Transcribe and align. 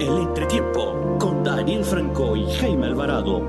El 0.00 0.16
entretiempo 0.16 1.18
con 1.18 1.44
Daniel 1.44 1.84
Franco 1.84 2.34
y 2.34 2.50
Jaime 2.54 2.86
Alvarado. 2.86 3.42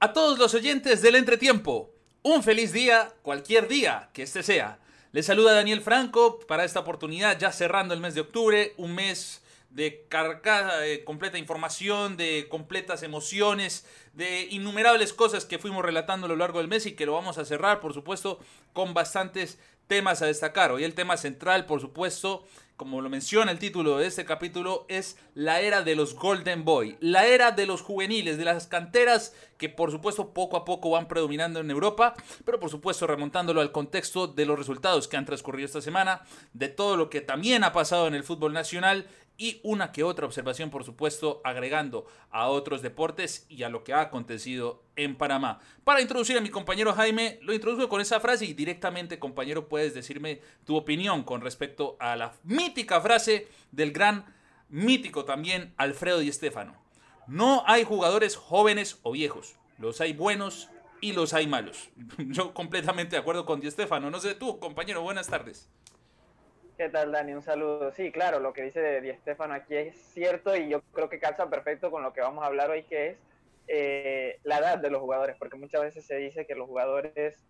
A 0.00 0.12
todos 0.12 0.40
los 0.40 0.54
oyentes 0.54 1.02
del 1.02 1.14
entretiempo, 1.14 1.92
un 2.24 2.42
feliz 2.42 2.72
día, 2.72 3.12
cualquier 3.22 3.68
día 3.68 4.10
que 4.12 4.24
este 4.24 4.42
sea. 4.42 4.80
Les 5.12 5.26
saluda 5.26 5.54
Daniel 5.54 5.80
Franco 5.80 6.40
para 6.48 6.64
esta 6.64 6.80
oportunidad, 6.80 7.38
ya 7.38 7.52
cerrando 7.52 7.94
el 7.94 8.00
mes 8.00 8.16
de 8.16 8.22
octubre, 8.22 8.74
un 8.76 8.96
mes 8.96 9.40
de 9.76 10.06
cargada 10.08 10.80
de 10.80 11.04
completa 11.04 11.36
información, 11.36 12.16
de 12.16 12.46
completas 12.48 13.02
emociones, 13.02 13.86
de 14.14 14.48
innumerables 14.50 15.12
cosas 15.12 15.44
que 15.44 15.58
fuimos 15.58 15.84
relatando 15.84 16.24
a 16.24 16.28
lo 16.30 16.36
largo 16.36 16.60
del 16.60 16.68
mes 16.68 16.86
y 16.86 16.92
que 16.92 17.04
lo 17.04 17.12
vamos 17.12 17.36
a 17.36 17.44
cerrar, 17.44 17.80
por 17.80 17.92
supuesto, 17.92 18.40
con 18.72 18.94
bastantes 18.94 19.58
temas 19.86 20.22
a 20.22 20.26
destacar. 20.26 20.72
Hoy 20.72 20.82
el 20.82 20.94
tema 20.94 21.18
central, 21.18 21.66
por 21.66 21.82
supuesto, 21.82 22.46
como 22.78 23.02
lo 23.02 23.10
menciona 23.10 23.52
el 23.52 23.58
título 23.58 23.98
de 23.98 24.06
este 24.06 24.24
capítulo, 24.24 24.86
es 24.88 25.18
la 25.34 25.60
era 25.60 25.82
de 25.82 25.94
los 25.94 26.14
Golden 26.14 26.64
Boy, 26.64 26.96
la 27.00 27.26
era 27.26 27.52
de 27.52 27.66
los 27.66 27.82
juveniles, 27.82 28.38
de 28.38 28.44
las 28.46 28.66
canteras 28.66 29.34
que 29.58 29.68
por 29.68 29.90
supuesto 29.90 30.32
poco 30.32 30.56
a 30.56 30.64
poco 30.64 30.90
van 30.90 31.08
predominando 31.08 31.60
en 31.60 31.70
Europa, 31.70 32.14
pero 32.44 32.60
por 32.60 32.70
supuesto 32.70 33.06
remontándolo 33.06 33.60
al 33.60 33.72
contexto 33.72 34.26
de 34.26 34.46
los 34.46 34.58
resultados 34.58 35.06
que 35.06 35.16
han 35.16 35.24
transcurrido 35.26 35.66
esta 35.66 35.80
semana, 35.80 36.22
de 36.52 36.68
todo 36.68 36.96
lo 36.96 37.08
que 37.08 37.20
también 37.20 37.64
ha 37.64 37.72
pasado 37.72 38.08
en 38.08 38.14
el 38.14 38.24
fútbol 38.24 38.52
nacional 38.52 39.06
y 39.38 39.60
una 39.62 39.92
que 39.92 40.02
otra 40.02 40.26
observación, 40.26 40.70
por 40.70 40.84
supuesto, 40.84 41.40
agregando 41.44 42.06
a 42.30 42.48
otros 42.48 42.82
deportes 42.82 43.46
y 43.48 43.62
a 43.62 43.68
lo 43.68 43.84
que 43.84 43.92
ha 43.92 44.00
acontecido 44.00 44.82
en 44.96 45.16
Panamá. 45.16 45.60
Para 45.84 46.00
introducir 46.00 46.38
a 46.38 46.40
mi 46.40 46.48
compañero 46.48 46.94
Jaime, 46.94 47.38
lo 47.42 47.52
introduzco 47.52 47.88
con 47.88 48.00
esa 48.00 48.20
frase 48.20 48.46
y 48.46 48.54
directamente, 48.54 49.18
compañero, 49.18 49.68
puedes 49.68 49.94
decirme 49.94 50.40
tu 50.64 50.76
opinión 50.76 51.22
con 51.22 51.40
respecto 51.40 51.96
a 52.00 52.16
la 52.16 52.32
mítica 52.44 53.00
frase 53.00 53.48
del 53.72 53.92
gran 53.92 54.24
mítico 54.68 55.24
también 55.24 55.74
Alfredo 55.76 56.18
Di 56.18 56.32
Stéfano. 56.32 56.74
No 57.26 57.64
hay 57.66 57.84
jugadores 57.84 58.36
jóvenes 58.36 58.98
o 59.02 59.12
viejos, 59.12 59.56
los 59.78 60.00
hay 60.00 60.12
buenos 60.12 60.70
y 61.00 61.12
los 61.12 61.34
hay 61.34 61.46
malos. 61.46 61.90
Yo 62.18 62.54
completamente 62.54 63.16
de 63.16 63.20
acuerdo 63.20 63.44
con 63.44 63.60
Di 63.60 63.70
Stéfano. 63.70 64.10
No 64.10 64.20
sé 64.20 64.34
tú, 64.34 64.58
compañero, 64.58 65.02
buenas 65.02 65.28
tardes. 65.28 65.68
¿Qué 66.76 66.90
tal, 66.90 67.10
Dani? 67.10 67.32
Un 67.32 67.42
saludo. 67.42 67.90
Sí, 67.92 68.12
claro, 68.12 68.38
lo 68.38 68.52
que 68.52 68.62
dice 68.62 69.00
Di 69.00 69.10
Stefano 69.14 69.54
aquí 69.54 69.74
es 69.74 69.96
cierto 70.12 70.54
y 70.54 70.68
yo 70.68 70.82
creo 70.92 71.08
que 71.08 71.18
calza 71.18 71.48
perfecto 71.48 71.90
con 71.90 72.02
lo 72.02 72.12
que 72.12 72.20
vamos 72.20 72.44
a 72.44 72.48
hablar 72.48 72.70
hoy, 72.70 72.82
que 72.82 73.08
es 73.08 73.18
eh, 73.66 74.38
la 74.42 74.58
edad 74.58 74.78
de 74.78 74.90
los 74.90 75.00
jugadores, 75.00 75.36
porque 75.38 75.56
muchas 75.56 75.80
veces 75.80 76.04
se 76.04 76.16
dice 76.16 76.46
que 76.46 76.54
los 76.54 76.68
jugadores 76.68 77.46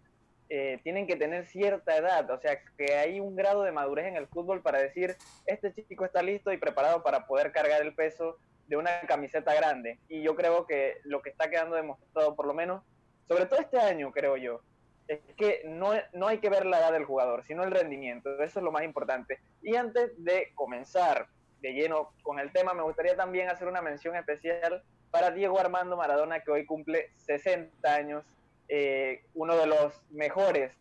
eh, 0.49 0.79
tienen 0.85 1.09
que 1.09 1.17
tener 1.17 1.45
cierta 1.45 1.97
edad, 1.97 2.31
o 2.31 2.39
sea, 2.39 2.61
que 2.79 2.95
hay 2.95 3.19
un 3.19 3.35
grado 3.35 3.65
de 3.65 3.73
madurez 3.73 4.07
en 4.07 4.17
el 4.17 4.29
fútbol 4.29 4.63
para 4.63 4.79
decir, 4.79 5.17
este 5.47 5.75
chico 5.75 6.05
está 6.05 6.23
listo 6.23 6.53
y 6.53 6.59
preparado 6.59 7.03
para 7.03 7.27
poder 7.27 7.51
cargar 7.51 7.83
el 7.83 7.97
peso 7.97 8.39
de 8.69 8.77
una 8.77 9.01
camiseta 9.09 9.53
grande. 9.55 9.99
Y 10.09 10.23
yo 10.23 10.37
creo 10.37 10.67
que 10.67 10.99
lo 11.03 11.21
que 11.21 11.31
está 11.31 11.51
quedando 11.51 11.75
demostrado, 11.75 12.37
por 12.37 12.47
lo 12.47 12.55
menos, 12.55 12.85
sobre 13.27 13.47
todo 13.47 13.59
este 13.59 13.81
año, 13.81 14.13
creo 14.13 14.37
yo, 14.37 14.61
es 15.09 15.21
que 15.37 15.63
no, 15.67 15.93
no 16.13 16.27
hay 16.27 16.39
que 16.39 16.51
ver 16.51 16.67
la 16.67 16.79
edad 16.81 16.93
del 16.93 17.05
jugador, 17.05 17.45
sino 17.45 17.63
el 17.63 17.71
rendimiento. 17.71 18.31
Eso 18.43 18.59
es 18.59 18.65
lo 18.65 18.73
más 18.73 18.83
importante. 18.83 19.39
Y 19.63 19.77
antes 19.77 20.13
de 20.23 20.53
comenzar 20.55 21.29
de 21.61 21.73
lleno 21.73 22.13
con 22.23 22.39
el 22.39 22.53
tema, 22.53 22.75
me 22.75 22.83
gustaría 22.83 23.17
también 23.17 23.49
hacer 23.49 23.69
una 23.69 23.83
mención 23.83 24.17
especial 24.17 24.83
para 25.11 25.31
Diego 25.31 25.59
Armando 25.59 25.97
Maradona, 25.97 26.41
que 26.41 26.51
hoy 26.51 26.67
cumple 26.67 27.11
60 27.17 27.95
años, 27.95 28.25
eh, 28.69 29.25
uno 29.35 29.57
de 29.57 29.67
los 29.67 30.03
mejores, 30.11 30.73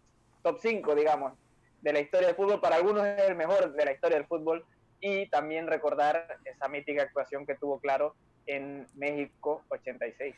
top 0.44 0.60
5, 0.60 0.96
digamos, 0.96 1.34
de 1.82 1.94
la 1.94 2.00
historia 2.00 2.28
del 2.28 2.36
fútbol. 2.36 2.60
Para 2.60 2.78
algunos 2.78 3.06
es 3.06 3.30
el 3.30 3.36
mejor 3.36 3.74
de 3.74 3.86
la 3.86 3.92
historia 3.92 4.18
del 4.18 4.28
fútbol. 4.28 4.66
Y 5.02 5.28
también 5.30 5.68
recordar 5.68 6.40
esa 6.46 6.68
mítica 6.68 7.04
actuación 7.04 7.46
que 7.46 7.56
tuvo, 7.56 7.80
claro, 7.80 8.16
en 8.48 8.88
México 8.96 9.64
86. 9.70 10.36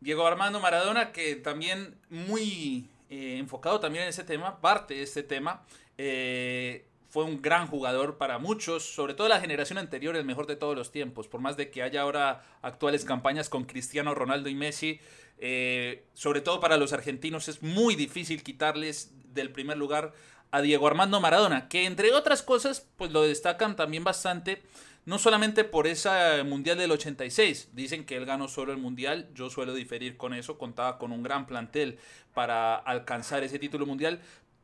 Diego 0.00 0.26
Armando 0.26 0.60
Maradona, 0.60 1.12
que 1.12 1.36
también 1.36 1.98
muy 2.08 2.88
eh, 3.10 3.36
enfocado 3.38 3.80
también 3.80 4.04
en 4.04 4.10
ese 4.10 4.24
tema, 4.24 4.60
parte 4.60 4.94
de 4.94 5.02
este 5.02 5.22
tema. 5.22 5.64
Eh, 5.96 6.86
fue 7.08 7.24
un 7.24 7.40
gran 7.40 7.66
jugador 7.66 8.18
para 8.18 8.38
muchos, 8.38 8.84
sobre 8.94 9.14
todo 9.14 9.28
la 9.28 9.40
generación 9.40 9.78
anterior, 9.78 10.14
el 10.14 10.26
mejor 10.26 10.46
de 10.46 10.56
todos 10.56 10.76
los 10.76 10.92
tiempos. 10.92 11.26
Por 11.26 11.40
más 11.40 11.56
de 11.56 11.70
que 11.70 11.82
haya 11.82 12.02
ahora 12.02 12.44
actuales 12.60 13.04
campañas 13.04 13.48
con 13.48 13.64
Cristiano 13.64 14.14
Ronaldo 14.14 14.50
y 14.50 14.54
Messi, 14.54 15.00
eh, 15.38 16.04
sobre 16.12 16.42
todo 16.42 16.60
para 16.60 16.76
los 16.76 16.92
argentinos 16.92 17.48
es 17.48 17.62
muy 17.62 17.94
difícil 17.94 18.42
quitarles 18.42 19.12
del 19.32 19.52
primer 19.52 19.78
lugar 19.78 20.12
a 20.50 20.60
Diego 20.60 20.86
Armando 20.86 21.20
Maradona, 21.20 21.68
que 21.68 21.86
entre 21.86 22.12
otras 22.12 22.42
cosas, 22.42 22.86
pues 22.96 23.10
lo 23.10 23.22
destacan 23.22 23.76
también 23.76 24.04
bastante 24.04 24.62
no 25.08 25.18
solamente 25.18 25.64
por 25.64 25.86
esa 25.86 26.44
Mundial 26.44 26.76
del 26.76 26.90
86, 26.90 27.70
dicen 27.72 28.04
que 28.04 28.14
él 28.14 28.26
ganó 28.26 28.46
solo 28.46 28.72
el 28.72 28.78
Mundial, 28.78 29.30
yo 29.34 29.48
suelo 29.48 29.72
diferir 29.72 30.18
con 30.18 30.34
eso, 30.34 30.58
contaba 30.58 30.98
con 30.98 31.12
un 31.12 31.22
gran 31.22 31.46
plantel 31.46 31.98
para 32.34 32.76
alcanzar 32.76 33.42
ese 33.42 33.58
título 33.58 33.86
mundial, 33.86 34.20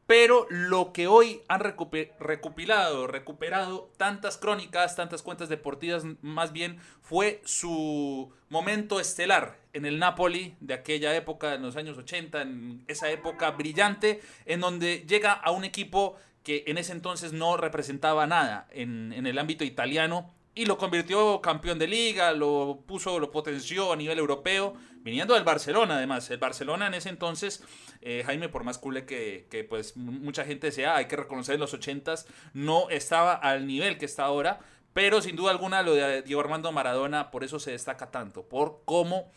pero 0.06 0.46
lo 0.50 0.92
que 0.92 1.06
hoy 1.06 1.40
han 1.48 1.60
recopilado, 1.60 3.06
recuperado 3.06 3.90
tantas 3.96 4.36
crónicas, 4.36 4.96
tantas 4.96 5.22
cuentas 5.22 5.48
deportivas, 5.48 6.04
más 6.20 6.52
bien 6.52 6.78
fue 7.00 7.40
su 7.46 8.30
momento 8.50 9.00
estelar 9.00 9.58
en 9.72 9.86
el 9.86 9.98
Napoli 9.98 10.56
de 10.60 10.74
aquella 10.74 11.16
época, 11.16 11.54
en 11.54 11.62
los 11.62 11.76
años 11.76 11.96
80, 11.96 12.42
en 12.42 12.84
esa 12.86 13.10
época 13.10 13.50
brillante, 13.52 14.20
en 14.44 14.60
donde 14.60 15.06
llega 15.08 15.32
a 15.32 15.52
un 15.52 15.64
equipo 15.64 16.16
que 16.44 16.64
en 16.66 16.78
ese 16.78 16.92
entonces 16.92 17.32
no 17.32 17.56
representaba 17.56 18.26
nada 18.26 18.68
en, 18.70 19.12
el 19.26 19.38
ámbito 19.38 19.64
italiano 19.64 20.32
y 20.54 20.66
lo 20.66 20.78
convirtió 20.78 21.40
campeón 21.40 21.80
de 21.80 21.88
liga, 21.88 22.32
lo 22.32 22.84
puso, 22.86 23.18
lo 23.18 23.32
potenció 23.32 23.92
a 23.92 23.96
nivel 23.96 24.18
europeo, 24.18 24.74
viniendo 24.98 25.34
del 25.34 25.42
Barcelona 25.42 25.96
además. 25.96 26.30
El 26.30 26.38
Barcelona 26.38 26.86
en 26.86 26.94
ese 26.94 27.08
entonces, 27.08 27.64
eh, 28.02 28.22
Jaime, 28.24 28.48
por 28.48 28.62
más 28.62 28.78
cool 28.78 29.04
que, 29.04 29.48
que, 29.50 29.64
pues 29.64 29.96
mucha 29.96 30.44
gente 30.44 30.70
sea, 30.70 30.96
hay 30.96 31.06
que 31.06 31.16
reconocer 31.16 31.54
en 31.54 31.60
los 31.60 31.74
ochentas, 31.74 32.28
no 32.52 32.88
estaba 32.90 33.34
al 33.34 33.66
nivel 33.66 33.98
que 33.98 34.04
está 34.04 34.24
ahora, 34.24 34.60
pero 34.92 35.22
sin 35.22 35.34
duda 35.34 35.50
alguna 35.50 35.82
lo 35.82 35.94
de 35.94 36.22
Diego 36.22 36.40
Armando 36.40 36.70
Maradona 36.70 37.30
por 37.32 37.42
eso 37.42 37.58
se 37.58 37.72
destaca 37.72 38.10
tanto, 38.10 38.48
por 38.48 38.82
cómo 38.84 39.32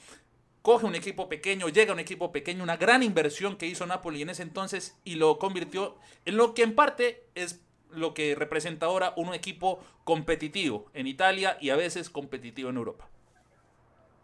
coge 0.68 0.86
un 0.86 0.96
equipo 0.96 1.30
pequeño, 1.30 1.70
llega 1.70 1.92
a 1.92 1.94
un 1.94 2.02
equipo 2.02 2.34
pequeño, 2.34 2.62
una 2.62 2.76
gran 2.76 3.02
inversión 3.02 3.56
que 3.56 3.68
hizo 3.68 3.86
Napoli 3.86 4.22
en 4.22 4.32
ese 4.32 4.44
entonces 4.44 5.00
y 5.06 5.16
lo 5.16 5.40
convirtió 5.40 5.96
en 6.26 6.36
lo 6.36 6.54
que 6.54 6.64
en 6.64 6.76
parte 6.76 7.24
es 7.36 7.62
lo 7.90 8.14
que 8.14 8.36
representa 8.36 8.88
ahora 8.88 9.14
un 9.16 9.34
equipo 9.34 9.80
competitivo 10.04 10.88
en 10.94 11.08
Italia 11.08 11.58
y 11.62 11.70
a 11.70 11.78
veces 11.78 12.10
competitivo 12.10 12.70
en 12.70 12.76
Europa. 12.76 13.08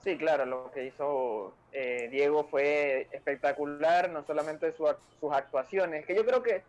Sí, 0.03 0.17
claro, 0.17 0.45
lo 0.45 0.69
que 0.71 0.87
hizo 0.87 1.53
eh, 1.71 2.09
Diego 2.11 2.43
fue 2.43 3.07
espectacular, 3.13 4.09
no 4.09 4.25
solamente 4.25 4.73
sus 4.73 5.31
actuaciones, 5.31 6.05
que 6.05 6.13
yo 6.13 6.25
creo 6.25 6.43
que 6.43 6.61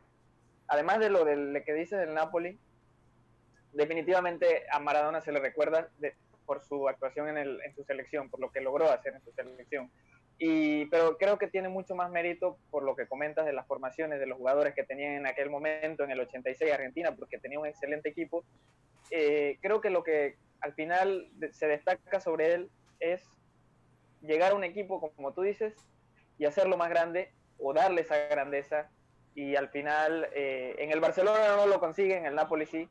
además 0.69 1.01
de 1.01 1.11
lo 1.11 1.25
que 1.25 1.75
dice 1.75 1.97
del 1.97 2.15
Napoli, 2.15 2.57
definitivamente 3.73 4.67
a 4.71 4.79
Maradona 4.79 5.21
se 5.21 5.33
le 5.33 5.41
recuerda 5.41 5.89
de, 5.99 6.15
por 6.45 6.63
su 6.63 6.89
actuación 6.89 7.29
en, 7.29 7.39
el, 7.39 7.61
en 7.63 7.75
su 7.75 7.85
selección, 7.85 8.31
por 8.31 8.41
lo 8.41 8.51
que 8.51 8.61
logró 8.61 8.91
hacer 8.91 9.15
en 9.15 9.23
su 9.23 9.33
selección. 9.33 9.91
Y, 10.39 10.87
pero 10.87 11.17
creo 11.17 11.39
que 11.39 11.47
tiene 11.47 11.69
mucho 11.69 11.95
más 11.95 12.11
mérito 12.11 12.59
por 12.71 12.83
lo 12.83 12.97
que 12.97 13.07
comentas 13.07 13.47
de 13.47 13.53
las 13.53 13.67
formaciones 13.67 14.19
de 14.19 14.27
los 14.27 14.37
jugadores 14.37 14.75
que 14.75 14.83
tenían 14.83 15.13
en 15.13 15.27
aquel 15.27 15.49
momento, 15.49 16.03
en 16.03 16.11
el 16.11 16.21
86 16.21 16.73
Argentina, 16.73 17.15
porque 17.15 17.39
tenía 17.39 17.61
un 17.61 17.67
excelente 17.67 18.09
equipo. 18.09 18.45
Eh, 19.11 19.59
creo 19.61 19.81
que 19.81 19.91
lo 19.91 20.03
que 20.03 20.37
al 20.61 20.75
final 20.75 21.31
se 21.53 21.69
destaca 21.69 22.21
sobre 22.21 22.55
él 22.55 22.71
es 22.99 23.23
llegar 24.23 24.53
a 24.53 24.55
un 24.57 24.65
equipo, 24.65 25.13
como 25.15 25.33
tú 25.33 25.43
dices, 25.43 25.75
y 26.39 26.47
hacerlo 26.47 26.77
más 26.77 26.91
grande 26.91 27.33
o 27.59 27.73
darle 27.73 28.01
esa 28.01 28.17
grandeza. 28.27 28.91
Y 29.37 29.57
al 29.57 29.69
final, 29.69 30.29
eh, 30.35 30.75
en 30.79 30.91
el 30.91 31.01
Barcelona 31.01 31.57
no 31.57 31.67
lo 31.67 31.81
consigue, 31.81 32.17
en 32.17 32.27
el 32.27 32.35
Napoli 32.35 32.67
sí, 32.67 32.89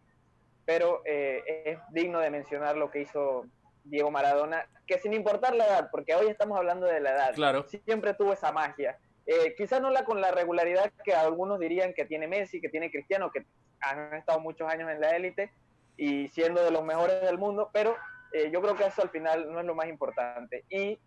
pero 0.65 1.01
eh, 1.06 1.44
es 1.65 1.80
digno 1.92 2.19
de 2.19 2.30
mencionar 2.30 2.77
lo 2.77 2.89
que 2.89 3.01
hizo 3.01 3.45
Diego 3.83 4.12
Maradona, 4.12 4.68
que 4.88 4.98
sin 5.00 5.13
importar 5.13 5.56
la 5.56 5.65
edad, 5.65 5.89
porque 5.92 6.15
hoy 6.15 6.27
estamos 6.27 6.57
hablando 6.57 6.86
de 6.86 7.01
la 7.01 7.12
edad, 7.12 7.33
claro. 7.36 7.65
siempre 7.68 8.13
tuvo 8.13 8.33
esa 8.33 8.51
magia. 8.51 8.98
Eh, 9.25 9.56
quizás 9.57 9.81
no 9.81 9.89
la 9.89 10.06
con 10.06 10.21
la 10.21 10.31
regularidad 10.31 10.92
que 11.04 11.13
algunos 11.13 11.60
dirían 11.60 11.94
que 11.94 12.06
tiene 12.06 12.27
Messi, 12.27 12.62
que 12.62 12.69
tiene 12.69 12.92
Cristiano, 12.92 13.31
que 13.31 13.45
han 13.81 14.13
estado 14.13 14.39
muchos 14.39 14.69
años 14.69 14.89
en 14.89 15.01
la 15.01 15.15
élite 15.15 15.51
y 15.98 16.27
siendo 16.30 16.63
de 16.63 16.71
los 16.71 16.83
mejores 16.83 17.21
del 17.21 17.38
mundo, 17.38 17.69
pero 17.74 17.95
eh, 18.33 18.50
yo 18.51 18.62
creo 18.62 18.75
que 18.75 18.86
eso 18.86 19.01
al 19.01 19.10
final 19.10 19.51
no 19.51 19.60
es 19.60 19.65
lo 19.65 19.75
más 19.75 19.88
importante. 19.88 20.63
Y 20.69 20.98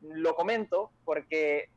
lo 0.00 0.34
comento 0.34 0.90
porque 1.04 1.70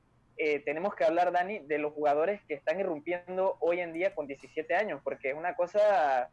tenemos 0.66 0.96
que 0.96 1.04
hablar, 1.04 1.32
Dani, 1.32 1.60
de 1.60 1.78
los 1.78 1.94
jugadores 1.94 2.42
que 2.48 2.56
están 2.56 2.80
irrumpiendo 2.80 3.58
hoy 3.60 3.80
en 3.80 3.94
día 3.94 4.16
con 4.16 4.26
17 4.26 4.74
años, 4.74 5.00
porque 5.04 5.30
es 5.30 5.36
una 5.36 5.56
cosa 5.56 6.32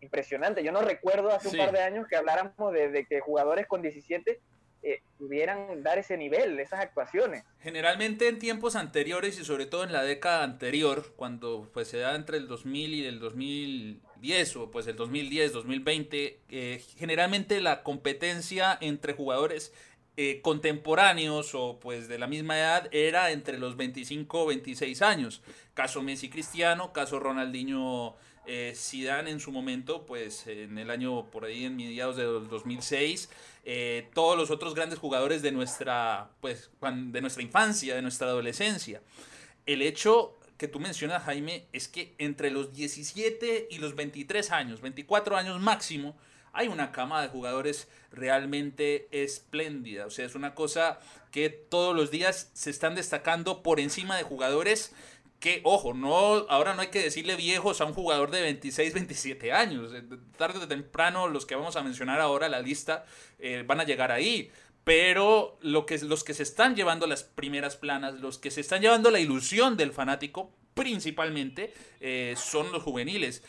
impresionante. 0.00 0.62
Yo 0.62 0.72
no 0.72 0.82
recuerdo 0.82 1.30
hace 1.30 1.48
un 1.48 1.56
par 1.56 1.72
de 1.72 1.80
años 1.80 2.06
que 2.08 2.16
habláramos 2.16 2.72
de, 2.72 3.06
que 3.08 3.20
jugadores 3.20 3.66
con 3.66 3.82
17 3.82 4.30
eh, 4.30 4.40
eh, 4.82 5.02
pudieran 5.18 5.82
dar 5.82 5.98
ese 5.98 6.16
nivel, 6.16 6.60
esas 6.60 6.80
actuaciones. 6.80 7.42
Generalmente 7.60 8.28
en 8.28 8.38
tiempos 8.38 8.76
anteriores 8.76 9.38
y 9.40 9.44
sobre 9.44 9.66
todo 9.66 9.82
en 9.82 9.92
la 9.92 10.04
década 10.04 10.44
anterior, 10.44 11.12
cuando 11.16 11.68
pues 11.72 11.88
se 11.88 11.98
da 11.98 12.14
entre 12.14 12.36
el 12.36 12.46
2000 12.46 12.94
y 12.94 13.04
el 13.04 13.18
2010 13.18 14.56
o 14.56 14.70
pues 14.70 14.86
el 14.86 14.94
2010, 14.94 15.52
2020, 15.52 16.40
eh, 16.48 16.84
generalmente 16.96 17.60
la 17.60 17.82
competencia 17.82 18.78
entre 18.80 19.14
jugadores 19.14 19.72
eh, 20.20 20.40
contemporáneos 20.42 21.54
o 21.54 21.78
pues 21.78 22.08
de 22.08 22.18
la 22.18 22.26
misma 22.26 22.58
edad 22.58 22.88
era 22.90 23.30
entre 23.30 23.56
los 23.56 23.76
25 23.76 24.42
o 24.42 24.46
26 24.46 25.00
años. 25.00 25.42
Caso 25.74 26.02
Messi 26.02 26.28
Cristiano, 26.28 26.92
caso 26.92 27.20
Ronaldinho 27.20 28.16
eh, 28.44 28.74
en 28.92 29.38
su 29.38 29.52
momento, 29.52 30.06
pues 30.06 30.48
en 30.48 30.76
el 30.76 30.90
año 30.90 31.30
por 31.30 31.44
ahí 31.44 31.66
en 31.66 31.76
mediados 31.76 32.16
del 32.16 32.48
2006, 32.48 33.30
eh, 33.64 34.08
todos 34.12 34.36
los 34.36 34.50
otros 34.50 34.74
grandes 34.74 34.98
jugadores 34.98 35.40
de 35.40 35.52
nuestra 35.52 36.30
pues 36.40 36.68
de 36.80 37.20
nuestra 37.20 37.44
infancia, 37.44 37.94
de 37.94 38.02
nuestra 38.02 38.26
adolescencia. 38.26 39.00
El 39.66 39.82
hecho 39.82 40.36
que 40.56 40.66
tú 40.66 40.80
mencionas, 40.80 41.22
Jaime, 41.22 41.66
es 41.72 41.86
que 41.86 42.16
entre 42.18 42.50
los 42.50 42.72
17 42.72 43.68
y 43.70 43.78
los 43.78 43.94
23 43.94 44.50
años, 44.50 44.80
24 44.80 45.36
años 45.36 45.60
máximo, 45.60 46.16
hay 46.52 46.68
una 46.68 46.92
cama 46.92 47.22
de 47.22 47.28
jugadores 47.28 47.88
realmente 48.10 49.08
espléndida. 49.10 50.06
O 50.06 50.10
sea, 50.10 50.26
es 50.26 50.34
una 50.34 50.54
cosa 50.54 50.98
que 51.30 51.50
todos 51.50 51.94
los 51.94 52.10
días 52.10 52.50
se 52.54 52.70
están 52.70 52.94
destacando 52.94 53.62
por 53.62 53.80
encima 53.80 54.16
de 54.16 54.22
jugadores 54.22 54.94
que, 55.40 55.60
ojo, 55.62 55.94
no, 55.94 56.46
ahora 56.48 56.74
no 56.74 56.82
hay 56.82 56.88
que 56.88 57.02
decirle 57.02 57.36
viejos 57.36 57.80
a 57.80 57.84
un 57.84 57.94
jugador 57.94 58.30
de 58.30 58.40
26, 58.42 58.92
27 58.94 59.52
años. 59.52 59.92
Eh, 59.94 60.02
tarde 60.36 60.58
o 60.58 60.68
temprano, 60.68 61.28
los 61.28 61.46
que 61.46 61.54
vamos 61.54 61.76
a 61.76 61.82
mencionar 61.82 62.20
ahora, 62.20 62.48
la 62.48 62.60
lista, 62.60 63.04
eh, 63.38 63.62
van 63.66 63.80
a 63.80 63.84
llegar 63.84 64.10
ahí. 64.10 64.50
Pero 64.82 65.58
lo 65.60 65.86
que, 65.86 65.98
los 65.98 66.24
que 66.24 66.34
se 66.34 66.42
están 66.42 66.74
llevando 66.74 67.06
las 67.06 67.22
primeras 67.22 67.76
planas, 67.76 68.14
los 68.14 68.38
que 68.38 68.50
se 68.50 68.60
están 68.60 68.80
llevando 68.80 69.10
la 69.10 69.20
ilusión 69.20 69.76
del 69.76 69.92
fanático, 69.92 70.50
principalmente, 70.74 71.72
eh, 72.00 72.34
son 72.36 72.72
los 72.72 72.82
juveniles. 72.82 73.42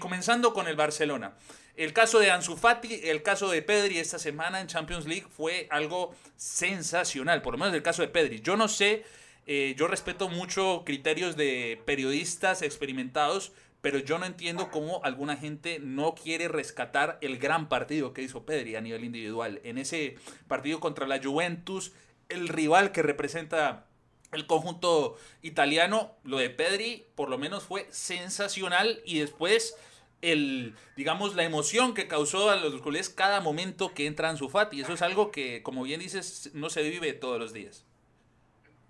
comenzando 0.00 0.54
con 0.54 0.68
el 0.68 0.76
Barcelona. 0.76 1.34
El 1.76 1.92
caso 1.92 2.18
de 2.18 2.30
Ansu 2.30 2.56
Fati, 2.56 3.00
el 3.04 3.22
caso 3.22 3.50
de 3.50 3.60
Pedri 3.60 3.98
esta 3.98 4.18
semana 4.18 4.62
en 4.62 4.66
Champions 4.66 5.04
League 5.04 5.26
fue 5.28 5.68
algo 5.70 6.14
sensacional, 6.34 7.42
por 7.42 7.52
lo 7.52 7.58
menos 7.58 7.74
el 7.74 7.82
caso 7.82 8.00
de 8.00 8.08
Pedri. 8.08 8.40
Yo 8.40 8.56
no 8.56 8.66
sé, 8.66 9.04
eh, 9.46 9.74
yo 9.76 9.86
respeto 9.86 10.30
mucho 10.30 10.84
criterios 10.86 11.36
de 11.36 11.82
periodistas 11.84 12.62
experimentados, 12.62 13.52
pero 13.82 13.98
yo 13.98 14.18
no 14.18 14.24
entiendo 14.24 14.70
cómo 14.70 15.04
alguna 15.04 15.36
gente 15.36 15.78
no 15.78 16.14
quiere 16.14 16.48
rescatar 16.48 17.18
el 17.20 17.36
gran 17.36 17.68
partido 17.68 18.14
que 18.14 18.22
hizo 18.22 18.46
Pedri 18.46 18.74
a 18.74 18.80
nivel 18.80 19.04
individual. 19.04 19.60
En 19.62 19.76
ese 19.76 20.16
partido 20.48 20.80
contra 20.80 21.06
la 21.06 21.22
Juventus, 21.22 21.92
el 22.30 22.48
rival 22.48 22.90
que 22.90 23.02
representa 23.02 23.84
el 24.32 24.46
conjunto 24.46 25.18
italiano, 25.42 26.16
lo 26.24 26.38
de 26.38 26.48
Pedri 26.48 27.04
por 27.14 27.28
lo 27.28 27.36
menos 27.36 27.64
fue 27.64 27.86
sensacional 27.90 29.02
y 29.04 29.18
después 29.18 29.76
el, 30.22 30.74
digamos, 30.96 31.34
la 31.34 31.44
emoción 31.44 31.94
que 31.94 32.08
causó 32.08 32.50
a 32.50 32.56
los 32.56 32.80
culés 32.80 33.08
cada 33.08 33.40
momento 33.40 33.92
que 33.94 34.06
entra 34.06 34.30
en 34.30 34.36
su 34.36 34.48
Fati. 34.48 34.80
Eso 34.80 34.94
es 34.94 35.02
algo 35.02 35.30
que, 35.30 35.62
como 35.62 35.82
bien 35.82 36.00
dices, 36.00 36.50
no 36.54 36.70
se 36.70 36.82
vive 36.82 37.12
todos 37.12 37.38
los 37.38 37.52
días. 37.52 37.84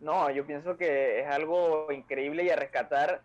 No, 0.00 0.30
yo 0.30 0.46
pienso 0.46 0.76
que 0.76 1.20
es 1.20 1.26
algo 1.26 1.90
increíble 1.92 2.44
y 2.44 2.50
a 2.50 2.56
rescatar, 2.56 3.22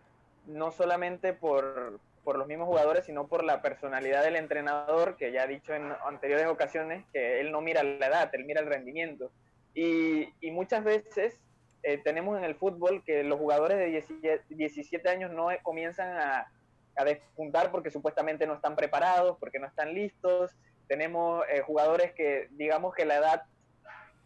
no 0.48 0.71
solamente 0.71 1.33
por, 1.33 2.00
por 2.24 2.38
los 2.38 2.48
mismos 2.48 2.68
jugadores, 2.68 3.06
sino 3.06 3.27
por 3.27 3.44
la 3.44 3.62
personalidad 3.62 4.24
del 4.24 4.36
entrenador, 4.36 5.18
que 5.18 5.31
ya 5.31 5.44
ha 5.44 5.48
dicho 5.48 5.74
en 5.74 5.92
anteriores 6.06 6.48
ocasiones 6.48 7.06
que 7.13 7.39
él 7.39 7.51
no 7.51 7.62
mira 7.62 7.83
la 7.83 8.07
edad, 8.07 8.30
él 8.33 8.45
mira 8.45 8.62
el 8.62 8.68
rendimiento. 8.68 9.31
Y, 9.74 10.30
y 10.42 10.51
muchas 10.51 10.83
veces 10.83 11.38
eh, 11.83 11.98
tenemos 12.03 12.38
en 12.38 12.44
el 12.44 12.56
fútbol 12.56 13.03
que 13.03 13.24
los 13.24 13.39
jugadores 13.39 13.77
de 13.77 14.36
17 14.50 15.09
años 15.09 15.31
no 15.31 15.48
comienzan 15.63 16.18
a, 16.18 16.51
a 16.95 17.03
despuntar 17.03 17.71
porque 17.71 17.91
supuestamente 17.91 18.45
no 18.45 18.55
están 18.55 18.75
preparados, 18.75 19.38
porque 19.39 19.59
no 19.59 19.67
están 19.67 19.93
listos. 19.93 20.51
Tenemos 20.88 21.43
eh, 21.49 21.61
jugadores 21.61 22.13
que, 22.13 22.47
digamos 22.51 22.93
que 22.93 23.05
la 23.05 23.15
edad 23.15 23.43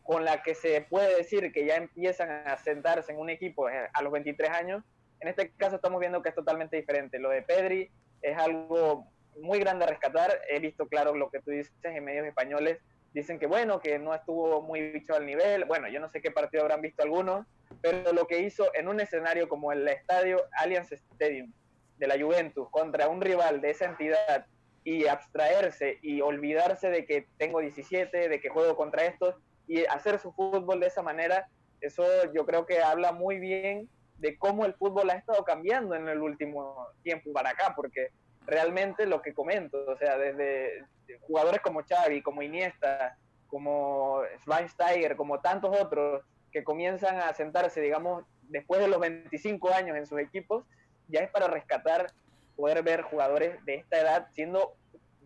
con 0.03 0.23
la 0.23 0.44
que 0.44 0.53
se 0.53 0.81
puede 0.81 1.15
decir 1.17 1.51
que 1.51 1.65
ya 1.65 1.75
empiezan 1.75 2.29
a 2.47 2.57
sentarse 2.57 3.12
en 3.12 3.19
un 3.19 3.29
equipo 3.29 3.69
eh, 3.69 3.89
a 3.91 4.01
los 4.03 4.12
23 4.12 4.51
años, 4.51 4.83
en 5.19 5.29
este 5.29 5.51
caso 5.51 5.77
estamos 5.77 6.00
viendo 6.00 6.21
que 6.21 6.29
es 6.29 6.35
totalmente 6.35 6.77
diferente. 6.77 7.19
Lo 7.19 7.29
de 7.29 7.41
Pedri 7.41 7.89
es 8.21 8.38
algo 8.38 9.07
muy 9.41 9.59
grande 9.59 9.85
a 9.85 9.88
rescatar. 9.88 10.39
He 10.50 10.59
visto 10.59 10.88
claro 10.88 11.15
lo 11.15 11.29
que 11.29 11.39
tú 11.39 11.51
dices 11.51 11.73
en 11.83 12.03
medios 12.03 12.27
españoles. 12.27 12.79
Dicen 13.13 13.39
que 13.39 13.47
bueno, 13.47 13.79
que 13.79 13.97
no 13.97 14.13
estuvo 14.13 14.62
muy 14.62 14.91
bicho 14.91 15.15
al 15.15 15.25
nivel. 15.25 15.65
Bueno, 15.65 15.88
yo 15.88 16.00
no 16.00 16.09
sé 16.09 16.21
qué 16.21 16.31
partido 16.31 16.63
habrán 16.63 16.81
visto 16.81 17.01
algunos, 17.01 17.47
pero 17.81 18.12
lo 18.13 18.27
que 18.27 18.41
hizo 18.41 18.69
en 18.75 18.88
un 18.88 19.00
escenario 19.00 19.47
como 19.47 19.71
el 19.71 19.88
estadio 19.88 20.41
Allianz 20.51 20.91
Stadium, 20.91 21.51
de 21.97 22.07
la 22.07 22.19
Juventus 22.19 22.68
contra 22.69 23.07
un 23.07 23.21
rival 23.21 23.62
de 23.62 23.71
esa 23.71 23.86
entidad 23.86 24.45
y 24.83 25.07
abstraerse 25.07 25.97
y 26.01 26.21
olvidarse 26.21 26.89
de 26.89 27.06
que 27.06 27.27
tengo 27.38 27.59
17, 27.59 28.30
de 28.30 28.39
que 28.39 28.50
juego 28.50 28.75
contra 28.75 29.06
estos 29.06 29.36
y 29.68 29.86
hacer 29.86 30.19
su 30.19 30.31
fútbol 30.31 30.80
de 30.80 30.88
esa 30.88 31.01
manera, 31.01 31.47
eso 31.81 32.06
yo 32.33 32.45
creo 32.45 32.65
que 32.65 32.81
habla 32.81 33.12
muy 33.12 33.39
bien 33.39 33.89
de 34.18 34.38
cómo 34.38 34.65
el 34.65 34.74
fútbol 34.75 35.09
ha 35.09 35.15
estado 35.15 35.44
cambiando 35.44 35.95
en 35.95 36.07
el 36.07 36.21
último 36.21 36.88
tiempo 37.03 37.33
para 37.33 37.50
acá, 37.51 37.74
porque 37.75 38.09
realmente 38.45 39.06
lo 39.06 39.21
que 39.21 39.33
comento, 39.33 39.83
o 39.88 39.98
sea, 39.98 40.18
desde 40.18 40.86
jugadores 41.21 41.62
como 41.62 41.83
Xavi, 41.83 42.21
como 42.21 42.41
Iniesta, 42.41 43.18
como 43.48 44.21
Schweinsteiger, 44.41 45.15
como 45.15 45.41
tantos 45.41 45.75
otros 45.80 46.24
que 46.51 46.63
comienzan 46.63 47.18
a 47.18 47.33
sentarse, 47.33 47.81
digamos, 47.81 48.24
después 48.44 48.80
de 48.80 48.88
los 48.88 49.00
25 49.00 49.74
años 49.74 49.98
en 49.98 50.06
sus 50.06 50.19
equipos, 50.19 50.63
ya 51.07 51.22
es 51.22 51.30
para 51.30 51.48
rescatar, 51.48 52.12
poder 52.56 52.84
ver 52.84 53.02
jugadores 53.02 53.63
de 53.66 53.75
esta 53.75 54.00
edad 54.00 54.28
siendo 54.34 54.75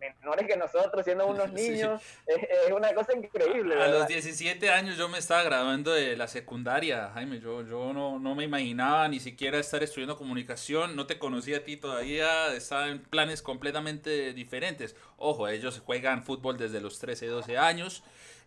menores 0.00 0.46
que 0.46 0.56
nosotros, 0.56 1.04
siendo 1.04 1.26
unos 1.26 1.52
niños, 1.52 2.02
es, 2.26 2.72
una 2.72 2.92
cosa 2.94 3.14
increíble. 3.14 3.80
A 3.80 3.88
los 3.88 4.06
17 4.06 4.70
años 4.70 4.96
yo 4.96 5.08
me 5.08 5.18
estaba 5.18 5.42
graduando 5.42 5.92
de 5.92 6.16
la 6.16 6.28
secundaria, 6.28 7.10
Jaime, 7.14 7.40
yo, 7.40 7.62
yo 7.62 7.92
no, 7.92 8.18
no 8.18 8.34
me 8.34 8.44
imaginaba 8.44 9.06
ni 9.08 9.20
siquiera 9.20 9.58
estar 9.58 9.82
estudiando 9.82 10.16
comunicación, 10.16 10.96
no 10.96 11.06
te 11.06 11.18
conocía 11.18 11.58
a 11.58 11.60
ti 11.60 11.76
todavía, 11.76 12.54
estaba 12.54 12.88
en 12.88 13.02
planes 13.02 13.42
completamente 13.42 14.32
diferentes. 14.32 14.96
Ojo, 15.16 15.48
ellos 15.48 15.82
juegan 15.84 16.24
fútbol 16.24 16.56
desde 16.56 16.80
los 16.80 16.98
13, 16.98 17.26
12 17.26 17.58
años. 17.58 18.02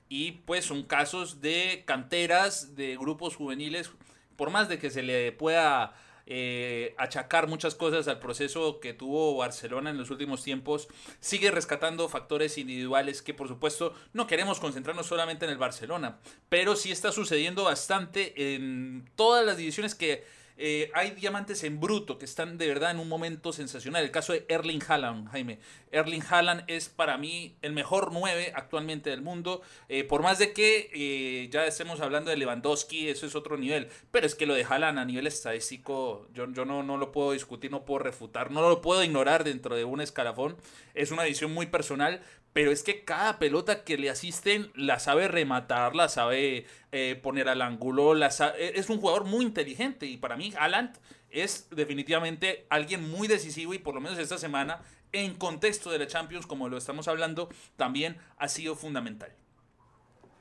Y 0.10 0.31
pues 0.46 0.65
son 0.65 0.84
casos 0.84 1.41
de 1.41 1.84
canteras, 1.86 2.75
de 2.75 2.98
grupos 2.98 3.36
juveniles, 3.36 3.89
por 4.36 4.50
más 4.50 4.67
de 4.67 4.77
que 4.77 4.89
se 4.89 5.01
le 5.01 5.31
pueda 5.31 5.93
eh, 6.25 6.96
achacar 6.98 7.48
muchas 7.48 7.75
cosas 7.75 8.08
al 8.08 8.20
proceso 8.20 8.80
que 8.80 8.94
tuvo 8.94 9.36
Barcelona 9.36 9.89
en 9.89 9.98
los 9.98 10.10
últimos 10.10 10.44
tiempos, 10.44 10.88
sigue 11.20 11.51
rescatando 11.51 12.08
factores 12.08 12.58
individuales 12.58 13.22
que 13.22 13.34
por 13.34 13.48
supuesto 13.48 13.94
no 14.13 14.27
queremos 14.27 14.60
concentrarnos 14.60 15.08
solamente 15.08 15.46
en 15.46 15.51
el 15.51 15.58
Barcelona, 15.58 16.20
pero 16.50 16.75
sí 16.75 16.92
está 16.92 17.12
sucediendo 17.12 17.63
bastante 17.63 18.56
en 18.56 19.10
todas 19.15 19.46
las 19.46 19.58
divisiones 19.58 19.96
que 19.96 20.24
eh, 20.57 20.91
hay 20.93 21.12
diamantes 21.12 21.63
en 21.63 21.79
bruto 21.79 22.17
que 22.17 22.25
están 22.25 22.57
de 22.57 22.67
verdad 22.67 22.91
en 22.91 23.00
un 23.00 23.10
momento 23.10 23.53
sensacional. 23.53 24.03
El 24.03 24.12
caso 24.12 24.33
de 24.33 24.45
Erling 24.48 24.81
Haaland, 24.88 25.29
Jaime. 25.29 25.60
Erling 25.91 26.24
Haaland 26.29 26.63
es 26.67 26.89
para 26.89 27.17
mí 27.17 27.55
el 27.62 27.74
mejor 27.74 28.12
9 28.12 28.53
actualmente 28.55 29.10
del 29.10 29.22
mundo. 29.22 29.62
Eh, 29.89 30.03
por 30.03 30.22
más 30.22 30.39
de 30.39 30.53
que 30.53 30.89
eh, 30.93 31.50
ya 31.50 31.65
estemos 31.65 32.01
hablando 32.01 32.29
de 32.29 32.38
Lewandowski, 32.38 33.10
eso 33.10 33.25
es 33.25 33.36
otro 33.36 33.57
nivel. 33.57 33.89
Pero 34.12 34.27
es 34.27 34.36
que 34.36 34.45
lo 34.45 34.53
de 34.53 34.63
Haaland 34.63 35.00
a 35.00 35.05
nivel 35.05 35.27
estadístico, 35.27 36.27
yo, 36.33 36.51
yo 36.51 36.65
no, 36.65 36.83
no 36.83 36.98
lo 36.98 37.12
puedo 37.12 37.31
discutir, 37.31 37.72
no 37.72 37.86
puedo 37.86 38.00
refutar, 38.00 38.51
no 38.51 38.62
lo 38.62 38.81
puedo 38.81 39.03
ignorar 39.03 39.43
dentro 39.43 39.75
de 39.75 39.86
un 39.86 40.01
escalafón. 40.01 40.55
Es 40.93 41.12
una 41.12 41.25
edición 41.25 41.53
muy 41.53 41.65
personal, 41.65 42.22
pero 42.53 42.72
es 42.72 42.83
que 42.83 43.03
cada 43.03 43.39
pelota 43.39 43.83
que 43.83 43.98
le 43.98 44.10
asisten 44.10 44.72
la 44.75 45.00
sabe 45.00 45.27
rematar, 45.27 45.95
la 45.95 46.07
sabe 46.07 46.65
eh, 46.91 47.19
poner 47.22 47.50
al 47.50 47.62
ángulo, 47.62 48.13
la 48.13 48.29
e, 48.57 48.74
es 48.75 48.89
un 48.89 49.00
jugador 49.00 49.25
muy 49.25 49.43
inteligente 49.43 50.05
y 50.05 50.17
para 50.17 50.38
mí 50.38 50.53
Haaland 50.57 50.95
es 51.31 51.67
definitivamente 51.72 52.65
alguien 52.69 53.10
muy 53.10 53.27
decisivo 53.27 53.74
y 53.74 53.79
por 53.79 53.95
lo 53.95 54.01
menos 54.01 54.19
esta 54.19 54.38
semana 54.38 54.81
en 55.12 55.36
contexto 55.36 55.91
de 55.91 56.00
la 56.00 56.07
Champions, 56.07 56.48
como 56.48 56.69
lo 56.69 56.77
estamos 56.77 57.07
hablando, 57.07 57.50
también 57.75 58.17
ha 58.38 58.48
sido 58.48 58.75
fundamental. 58.75 59.31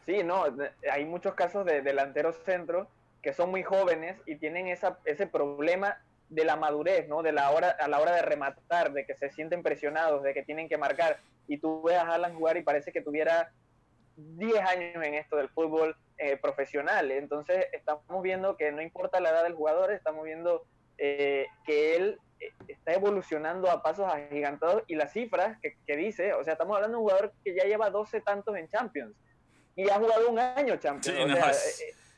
Sí, 0.07 0.23
no, 0.25 0.45
hay 0.91 1.05
muchos 1.05 1.35
casos 1.35 1.65
de 1.65 1.83
delanteros 1.83 2.37
centros 2.45 2.89
que 3.23 3.33
son 3.33 3.51
muy 3.51 3.63
jóvenes 3.63 4.17
y 4.27 4.37
tienen 4.37 4.67
esa, 4.67 4.99
ese 5.05 5.27
problema 5.27 5.99
de 6.29 6.45
la 6.45 6.57
madurez, 6.57 7.07
¿no? 7.09 7.23
De 7.23 7.31
la 7.31 7.51
hora, 7.51 7.71
a 7.71 7.87
la 7.89 8.01
hora 8.01 8.13
de 8.13 8.23
rematar, 8.23 8.93
de 8.93 9.05
que 9.05 9.15
se 9.15 9.31
sienten 9.31 9.63
presionados, 9.63 10.23
de 10.23 10.35
que 10.35 10.43
tienen 10.43 10.69
que 10.69 10.79
marcar. 10.79 11.21
Y 11.49 11.59
tú 11.59 11.83
ves 11.83 11.97
a 11.97 12.03
Haaland 12.03 12.37
jugar 12.37 12.57
y 12.57 12.63
parece 12.63 12.93
que 12.93 13.03
tuviera 13.03 13.53
10 14.17 14.61
años 14.61 15.05
en 15.05 15.15
esto 15.15 15.37
del 15.37 15.49
fútbol 15.49 15.97
eh, 16.19 16.37
profesional. 16.37 17.11
Entonces 17.11 17.67
estamos 17.73 18.23
viendo 18.23 18.57
que 18.57 18.71
no 18.73 18.83
importa 18.83 19.21
la 19.21 19.31
edad 19.31 19.45
del 19.45 19.55
jugador, 19.55 19.93
estamos 19.93 20.25
viendo 20.25 20.65
eh, 20.99 21.47
que 21.65 21.97
él 21.97 22.19
eh, 22.41 22.53
está 22.69 22.93
evolucionando 22.93 23.71
a 23.71 23.83
pasos 23.83 24.13
agigantados 24.13 24.83
y 24.87 24.95
las 24.95 25.13
cifras 25.13 25.59
que, 25.61 25.77
que, 25.87 25.97
dice, 25.97 26.35
o 26.35 26.45
sea, 26.45 26.53
estamos 26.53 26.77
hablando 26.77 26.99
de 26.99 27.03
un 27.03 27.09
jugador 27.09 27.33
que 27.45 27.55
ya 27.55 27.65
lleva 27.65 27.91
12 27.91 28.21
tantos 28.21 28.57
en 28.57 28.69
Champions. 28.69 29.15
y 29.75 29.89
ha 29.89 29.99
jugado 29.99 30.29
un 30.29 30.39
año 30.39 30.77
Champions. 30.77 31.19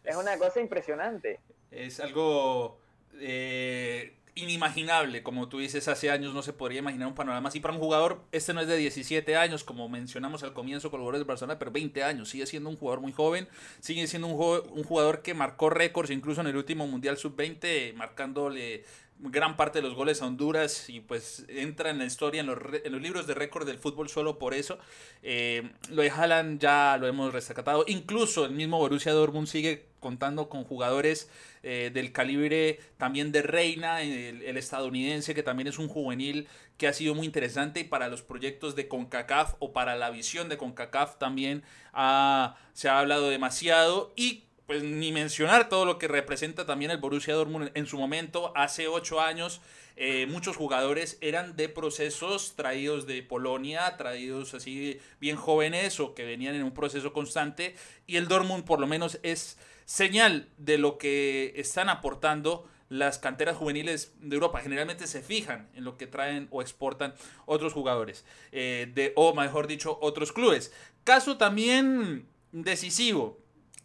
es, 0.04 0.16
una 0.16 0.36
cosa 0.36 0.60
impresionante. 0.60 1.40
Es 1.70 2.00
algo 2.00 2.78
eh, 3.20 4.16
inimaginable, 4.36 5.22
como 5.22 5.48
tú 5.48 5.58
dices, 5.58 5.86
hace 5.88 6.10
años 6.10 6.34
no 6.34 6.42
se 6.42 6.52
podría 6.52 6.80
imaginar 6.80 7.08
un 7.08 7.14
panorama 7.14 7.48
así 7.48 7.60
para 7.60 7.74
un 7.74 7.80
jugador, 7.80 8.24
este 8.32 8.52
no 8.52 8.60
es 8.60 8.66
de 8.66 8.76
17 8.76 9.36
años, 9.36 9.62
como 9.62 9.88
mencionamos 9.88 10.42
al 10.42 10.52
comienzo 10.52 10.90
con 10.90 10.98
los 10.98 11.04
jugadores 11.04 11.20
de 11.20 11.28
Barcelona, 11.28 11.58
pero 11.58 11.70
20 11.70 12.02
años, 12.02 12.28
sigue 12.28 12.46
siendo 12.46 12.68
un 12.68 12.76
jugador 12.76 13.00
muy 13.00 13.12
joven, 13.12 13.48
sigue 13.80 14.06
siendo 14.06 14.28
un, 14.28 14.84
jugador 14.84 15.22
que 15.22 15.34
marcó 15.34 15.70
récords 15.70 16.10
incluso 16.10 16.40
en 16.40 16.48
el 16.48 16.56
último 16.56 16.86
Mundial 16.86 17.16
Sub-20, 17.16 17.94
marcándole 17.94 18.84
gran 19.20 19.56
parte 19.56 19.80
de 19.80 19.86
los 19.86 19.94
goles 19.94 20.20
a 20.20 20.26
Honduras 20.26 20.88
y 20.90 21.00
pues 21.00 21.46
entra 21.48 21.90
en 21.90 21.98
la 21.98 22.04
historia, 22.04 22.40
en 22.40 22.46
los, 22.46 22.58
los 22.58 23.00
libros 23.00 23.26
de 23.26 23.34
récord 23.34 23.66
del 23.66 23.78
fútbol 23.78 24.08
solo 24.08 24.38
por 24.38 24.54
eso. 24.54 24.78
Eh, 25.22 25.70
lo 25.90 26.02
de 26.02 26.10
Haaland 26.10 26.60
ya 26.60 26.96
lo 26.98 27.06
hemos 27.06 27.32
rescatado. 27.32 27.84
Incluso 27.86 28.44
el 28.44 28.52
mismo 28.52 28.78
Borussia 28.78 29.12
Dortmund 29.12 29.46
sigue 29.46 29.86
contando 30.04 30.50
con 30.50 30.64
jugadores 30.64 31.30
eh, 31.62 31.90
del 31.94 32.12
calibre 32.12 32.78
también 32.98 33.32
de 33.32 33.40
Reina, 33.40 34.02
el, 34.02 34.58
estadounidense, 34.58 35.34
que 35.34 35.42
también 35.42 35.66
es 35.66 35.78
un 35.78 35.88
juvenil 35.88 36.46
que 36.76 36.88
ha 36.88 36.92
sido 36.92 37.14
muy 37.14 37.24
interesante 37.24 37.80
y 37.80 37.84
para 37.84 38.08
los 38.08 38.20
proyectos 38.20 38.76
de 38.76 38.86
CONCACAF 38.86 39.54
o 39.60 39.72
para 39.72 39.96
la 39.96 40.10
visión 40.10 40.50
de 40.50 40.58
CONCACAF 40.58 41.16
también 41.16 41.62
se 41.94 42.88
ha 42.90 42.98
hablado 42.98 43.30
demasiado 43.30 44.12
y 44.14 44.44
pues 44.66 44.82
ni 44.82 45.10
mencionar 45.10 45.70
todo 45.70 45.86
lo 45.86 45.98
que 45.98 46.06
representa 46.06 46.66
también 46.66 46.90
el 46.90 46.98
Borussia 46.98 47.32
Dortmund 47.32 47.70
en 47.72 47.86
su 47.86 47.96
momento, 47.96 48.52
hace 48.54 48.86
ocho 48.86 49.22
años. 49.22 49.62
Eh, 49.96 50.26
muchos 50.26 50.56
jugadores 50.56 51.18
eran 51.20 51.54
de 51.54 51.68
procesos 51.68 52.56
traídos 52.56 53.06
de 53.06 53.22
Polonia, 53.22 53.96
traídos 53.96 54.52
así 54.52 54.98
bien 55.20 55.36
jóvenes 55.36 56.00
o 56.00 56.14
que 56.14 56.24
venían 56.24 56.56
en 56.56 56.64
un 56.64 56.74
proceso 56.74 57.12
constante. 57.12 57.76
Y 58.06 58.16
el 58.16 58.26
Dortmund 58.26 58.64
por 58.64 58.80
lo 58.80 58.86
menos 58.86 59.18
es 59.22 59.56
señal 59.84 60.48
de 60.58 60.78
lo 60.78 60.98
que 60.98 61.52
están 61.56 61.88
aportando 61.88 62.68
las 62.88 63.18
canteras 63.18 63.56
juveniles 63.56 64.12
de 64.20 64.34
Europa. 64.34 64.60
Generalmente 64.60 65.06
se 65.06 65.22
fijan 65.22 65.68
en 65.74 65.84
lo 65.84 65.96
que 65.96 66.06
traen 66.06 66.48
o 66.50 66.62
exportan 66.62 67.14
otros 67.46 67.72
jugadores, 67.72 68.24
eh, 68.52 68.90
de, 68.94 69.12
o 69.16 69.34
mejor 69.34 69.66
dicho, 69.66 69.98
otros 70.00 70.32
clubes. 70.32 70.72
Caso 71.02 71.36
también 71.36 72.26
decisivo, 72.52 73.38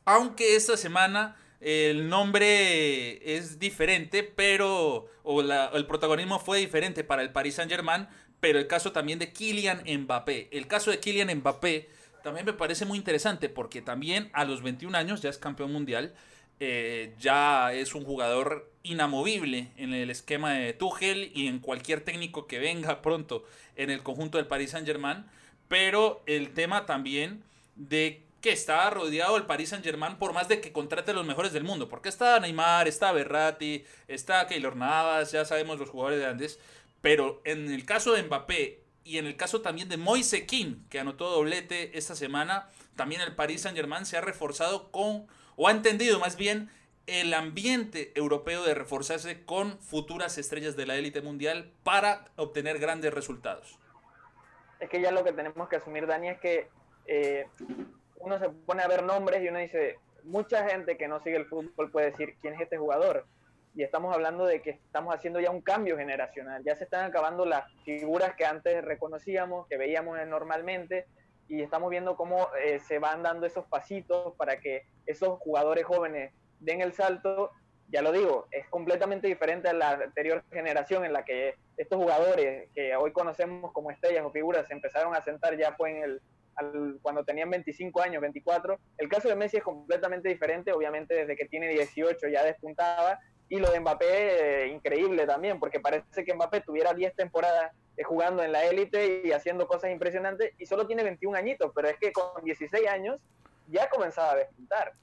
aunque 0.06 0.56
esta 0.56 0.78
semana 0.78 1.36
el 1.60 2.08
nombre 2.08 3.36
es 3.36 3.60
diferente, 3.60 4.24
pero 4.24 5.08
o 5.24 5.42
el 5.42 5.86
protagonismo 5.86 6.40
fue 6.40 6.60
diferente 6.60 7.04
para 7.04 7.22
el 7.22 7.32
Paris 7.32 7.56
Saint-Germain, 7.56 8.08
pero 8.40 8.60
el 8.60 8.68
caso 8.68 8.92
también 8.92 9.20
de 9.20 9.34
Kylian 9.34 9.84
Mbappé. 9.86 10.48
El 10.52 10.68
caso 10.68 10.92
de 10.92 11.00
Kylian 11.00 11.36
Mbappé 11.40 11.90
también 12.24 12.46
me 12.46 12.54
parece 12.54 12.86
muy 12.86 12.98
interesante 12.98 13.50
porque 13.50 13.82
también 13.82 14.30
a 14.34 14.46
los 14.46 14.62
21 14.62 14.98
años 14.98 15.22
ya 15.22 15.30
es 15.30 15.38
campeón 15.38 15.72
mundial, 15.72 16.14
eh, 16.60 17.14
ya 17.20 17.74
es 17.74 17.96
un 17.96 18.04
jugador 18.04 18.72
inamovible 18.84 19.72
en 19.78 19.94
el 19.94 20.10
esquema 20.10 20.54
de 20.54 20.74
Tuchel 20.74 21.32
y 21.34 21.48
en 21.48 21.60
cualquier 21.60 22.02
técnico 22.02 22.48
que 22.48 22.60
venga 22.60 23.02
pronto 23.02 23.46
en 23.76 23.90
el 23.90 24.04
conjunto 24.04 24.38
del 24.38 24.48
Paris 24.48 24.72
Saint-Germain, 24.72 25.26
pero 25.68 26.22
el 26.26 26.54
tema 26.54 26.86
también 26.86 27.44
de 27.76 28.24
que 28.42 28.52
está 28.52 28.90
rodeado 28.90 29.38
el 29.38 29.46
Paris 29.46 29.70
Saint 29.70 29.84
Germain 29.84 30.16
por 30.16 30.34
más 30.34 30.48
de 30.48 30.62
que 30.62 30.72
contrate 30.72 31.12
a 31.12 31.14
los 31.14 31.26
mejores 31.26 31.52
del 31.54 31.64
mundo. 31.64 31.90
Porque 31.90 32.10
está 32.10 32.40
Neymar, 32.40 32.88
está 32.88 33.12
Berratti, 33.12 33.84
está 34.08 34.48
Keylor 34.48 34.76
Navas, 34.76 35.32
ya 35.32 35.46
sabemos 35.46 35.80
los 35.80 35.90
jugadores 35.90 36.20
de 36.20 36.28
antes. 36.28 36.60
Pero 37.02 37.42
en 37.46 37.72
el 37.72 37.86
caso 37.86 38.14
de 38.14 38.24
Mbappé 38.24 38.82
y 39.10 39.18
en 39.18 39.26
el 39.26 39.36
caso 39.36 39.62
también 39.62 39.90
de 39.90 39.98
Moise 39.98 40.46
King, 40.46 40.84
que 40.88 41.00
anotó 41.00 41.32
doblete 41.32 41.98
esta 41.98 42.16
semana, 42.16 42.70
también 42.96 43.22
el 43.22 43.36
Paris 43.36 43.62
Saint 43.62 43.76
Germain 43.76 44.06
se 44.06 44.18
ha 44.18 44.22
reforzado 44.22 44.92
con, 44.92 45.26
o 45.56 45.68
ha 45.68 45.72
entendido 45.72 46.20
más 46.20 46.38
bien, 46.38 46.70
el 47.08 47.34
ambiente 47.34 48.12
europeo 48.14 48.64
de 48.64 48.76
reforzarse 48.76 49.44
con 49.46 49.80
futuras 49.80 50.38
estrellas 50.38 50.76
de 50.76 50.86
la 50.86 50.96
élite 50.96 51.22
mundial 51.24 51.72
para 51.84 52.26
obtener 52.36 52.78
grandes 52.78 53.12
resultados. 53.12 53.80
Es 54.80 54.88
que 54.90 55.02
ya 55.02 55.10
lo 55.10 55.24
que 55.24 55.34
tenemos 55.34 55.68
que 55.70 55.78
asumir, 55.78 56.06
Dani, 56.06 56.30
es 56.30 56.40
que 56.40 56.70
eh, 57.08 57.48
uno 58.18 58.38
se 58.38 58.50
pone 58.50 58.84
a 58.84 58.88
ver 58.88 59.02
nombres 59.02 59.44
y 59.44 59.48
uno 59.48 59.58
dice, 59.58 59.98
mucha 60.24 60.70
gente 60.70 60.98
que 60.98 61.08
no 61.08 61.20
sigue 61.24 61.38
el 61.38 61.48
fútbol 61.48 61.90
puede 61.90 62.12
decir, 62.12 62.36
¿quién 62.42 62.54
es 62.54 62.62
este 62.62 62.78
jugador? 62.78 63.26
Y 63.76 63.84
estamos 63.84 64.14
hablando 64.14 64.46
de 64.46 64.62
que 64.62 64.72
estamos 64.72 65.14
haciendo 65.14 65.40
ya 65.40 65.52
un 65.52 65.62
cambio 65.62 65.98
generacional, 65.98 66.64
ya 66.64 66.76
se 66.76 66.84
están 66.86 67.06
acabando 67.06 67.46
las 67.46 67.72
figuras 67.84 68.36
que 68.36 68.46
antes 68.46 68.84
reconocíamos, 68.84 69.68
que 69.68 69.78
veíamos 69.78 70.18
normalmente, 70.28 71.06
y 71.48 71.62
estamos 71.62 71.90
viendo 71.90 72.16
cómo 72.16 72.48
eh, 72.64 72.80
se 72.80 73.00
van 73.00 73.24
dando 73.24 73.46
esos 73.46 73.66
pasitos 73.66 74.36
para 74.38 74.60
que 74.60 74.84
esos 75.06 75.40
jugadores 75.40 75.86
jóvenes 75.86 76.32
den 76.60 76.82
el 76.82 76.94
salto. 76.94 77.52
Ya 77.88 78.04
lo 78.04 78.12
digo, 78.12 78.48
es 78.52 78.68
completamente 78.70 79.28
diferente 79.28 79.68
a 79.68 79.74
la 79.74 79.92
anterior 79.92 80.44
generación 80.52 81.06
en 81.06 81.14
la 81.14 81.26
que 81.26 81.56
estos 81.76 81.98
jugadores 81.98 82.70
que 82.76 82.96
hoy 82.96 83.12
conocemos 83.12 83.72
como 83.74 83.90
estrellas 83.90 84.24
o 84.24 84.32
figuras 84.32 84.68
se 84.68 84.74
empezaron 84.74 85.16
a 85.16 85.22
sentar 85.24 85.58
ya 85.58 85.74
fue 85.74 85.98
en 85.98 86.04
el 86.04 86.22
cuando 87.02 87.24
tenían 87.24 87.50
25 87.50 88.02
años, 88.02 88.22
24. 88.22 88.80
El 88.98 89.10
caso 89.10 89.30
de 89.30 89.36
Messi 89.36 89.58
es 89.58 89.64
completamente 89.64 90.30
diferente, 90.30 90.72
obviamente 90.74 91.14
desde 91.16 91.36
que 91.36 91.46
tiene 91.46 91.70
18 91.70 92.28
ya 92.28 92.44
despuntaba. 92.44 93.20
Y 93.50 93.58
lo 93.58 93.72
de 93.72 93.80
Mbappé, 93.80 94.64
eh, 94.64 94.68
increíble 94.68 95.26
también, 95.26 95.60
porque 95.60 95.80
parece 95.80 96.24
que 96.24 96.34
Mbappé 96.34 96.62
tuviera 96.62 96.94
10 96.94 97.16
temporadas 97.16 97.72
eh, 97.98 98.04
jugando 98.04 98.44
en 98.44 98.52
la 98.52 98.64
élite 98.66 99.24
y 99.26 99.32
haciendo 99.32 99.68
cosas 99.68 99.92
impresionantes 99.92 100.54
y 100.58 100.66
solo 100.66 100.86
tiene 100.88 101.04
21 101.04 101.38
añitos, 101.38 101.72
pero 101.74 101.90
es 101.90 101.98
que 101.98 102.12
con 102.12 102.44
16 102.44 102.88
años 102.88 103.20
ya 103.68 103.90
comenzaba 103.90 104.32
a 104.32 104.36
despuntar. 104.38 104.94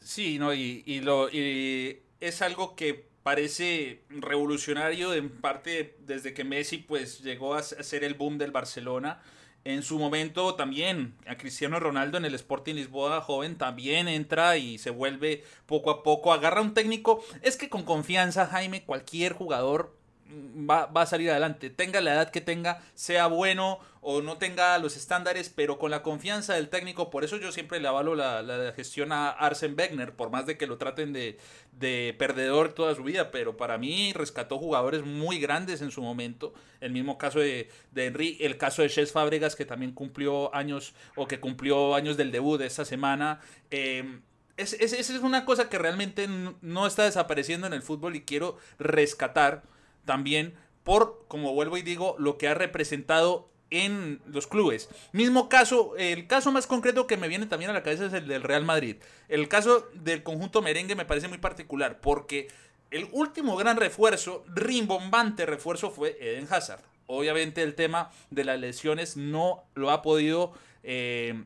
Sí, 0.00 0.38
no, 0.38 0.52
y, 0.52 1.00
lo, 1.00 1.28
y 1.30 2.02
es 2.18 2.42
algo 2.42 2.74
que 2.74 3.06
parece 3.22 4.02
revolucionario 4.08 5.14
en 5.14 5.28
parte 5.28 5.96
desde 6.00 6.34
que 6.34 6.44
Messi 6.44 6.78
pues 6.78 7.20
llegó 7.20 7.54
a 7.54 7.62
ser 7.62 8.02
el 8.02 8.14
boom 8.14 8.38
del 8.38 8.50
Barcelona 8.50 9.22
en 9.64 9.82
su 9.82 9.98
momento 9.98 10.54
también 10.54 11.14
a 11.26 11.36
Cristiano 11.36 11.78
Ronaldo 11.78 12.18
en 12.18 12.24
el 12.24 12.34
Sporting 12.34 12.74
Lisboa 12.74 13.20
joven 13.20 13.56
también 13.56 14.08
entra 14.08 14.56
y 14.56 14.78
se 14.78 14.90
vuelve 14.90 15.44
poco 15.66 15.90
a 15.90 16.02
poco, 16.02 16.32
agarra 16.32 16.60
un 16.60 16.74
técnico. 16.74 17.22
Es 17.42 17.56
que 17.56 17.68
con 17.68 17.84
confianza, 17.84 18.46
Jaime, 18.46 18.82
cualquier 18.82 19.32
jugador 19.32 19.94
va, 20.68 20.86
va, 20.86 21.02
a 21.02 21.06
salir 21.06 21.30
adelante. 21.30 21.70
Tenga 21.70 22.00
la 22.00 22.14
edad 22.14 22.30
que 22.30 22.40
tenga, 22.40 22.80
sea 22.94 23.26
bueno 23.26 23.78
o 24.00 24.20
no 24.20 24.36
tenga 24.36 24.76
los 24.78 24.96
estándares, 24.96 25.48
pero 25.48 25.78
con 25.78 25.90
la 25.90 26.02
confianza 26.02 26.54
del 26.54 26.68
técnico. 26.68 27.10
Por 27.10 27.24
eso 27.24 27.36
yo 27.36 27.52
siempre 27.52 27.80
le 27.80 27.88
avalo 27.88 28.14
la, 28.14 28.42
la 28.42 28.72
gestión 28.72 29.12
a 29.12 29.30
Arsen 29.30 29.76
Wenger, 29.78 30.14
por 30.14 30.30
más 30.30 30.46
de 30.46 30.56
que 30.56 30.66
lo 30.66 30.78
traten 30.78 31.12
de, 31.12 31.38
de, 31.78 32.14
perdedor 32.18 32.72
toda 32.72 32.94
su 32.94 33.04
vida. 33.04 33.30
Pero 33.30 33.56
para 33.56 33.78
mí 33.78 34.12
rescató 34.12 34.58
jugadores 34.58 35.04
muy 35.04 35.38
grandes 35.38 35.82
en 35.82 35.90
su 35.90 36.02
momento. 36.02 36.52
El 36.80 36.92
mismo 36.92 37.18
caso 37.18 37.38
de, 37.38 37.70
de 37.92 38.06
Henry, 38.06 38.38
el 38.40 38.56
caso 38.58 38.82
de 38.82 38.88
Ches 38.88 39.12
Fábregas, 39.12 39.56
que 39.56 39.64
también 39.64 39.92
cumplió 39.92 40.54
años 40.54 40.94
o 41.14 41.28
que 41.28 41.40
cumplió 41.40 41.94
años 41.94 42.16
del 42.16 42.32
debut 42.32 42.58
de 42.58 42.66
esta 42.66 42.84
semana. 42.84 43.40
Eh, 43.70 44.20
esa 44.56 44.76
es, 44.76 44.92
es, 44.92 45.10
una 45.10 45.44
cosa 45.44 45.68
que 45.68 45.78
realmente 45.78 46.28
no 46.60 46.86
está 46.86 47.04
desapareciendo 47.04 47.66
en 47.66 47.72
el 47.72 47.82
fútbol 47.82 48.16
y 48.16 48.22
quiero 48.22 48.58
rescatar 48.78 49.62
también 50.04 50.54
por, 50.84 51.24
como 51.28 51.52
vuelvo 51.54 51.76
y 51.76 51.82
digo, 51.82 52.16
lo 52.18 52.38
que 52.38 52.48
ha 52.48 52.54
representado 52.54 53.48
en 53.70 54.20
los 54.26 54.46
clubes. 54.46 54.90
Mismo 55.12 55.48
caso, 55.48 55.94
el 55.96 56.26
caso 56.26 56.52
más 56.52 56.66
concreto 56.66 57.06
que 57.06 57.16
me 57.16 57.28
viene 57.28 57.46
también 57.46 57.70
a 57.70 57.74
la 57.74 57.82
cabeza 57.82 58.06
es 58.06 58.12
el 58.12 58.28
del 58.28 58.42
Real 58.42 58.64
Madrid. 58.64 58.96
El 59.28 59.48
caso 59.48 59.88
del 59.94 60.22
conjunto 60.22 60.60
merengue 60.60 60.94
me 60.94 61.06
parece 61.06 61.28
muy 61.28 61.38
particular 61.38 62.00
porque 62.00 62.48
el 62.90 63.08
último 63.12 63.56
gran 63.56 63.78
refuerzo, 63.78 64.44
rimbombante 64.54 65.46
refuerzo, 65.46 65.90
fue 65.90 66.18
Eden 66.20 66.46
Hazard. 66.50 66.82
Obviamente 67.06 67.62
el 67.62 67.74
tema 67.74 68.10
de 68.30 68.44
las 68.44 68.60
lesiones 68.60 69.16
no 69.16 69.64
lo 69.74 69.90
ha 69.90 70.02
podido 70.02 70.52
eh, 70.82 71.42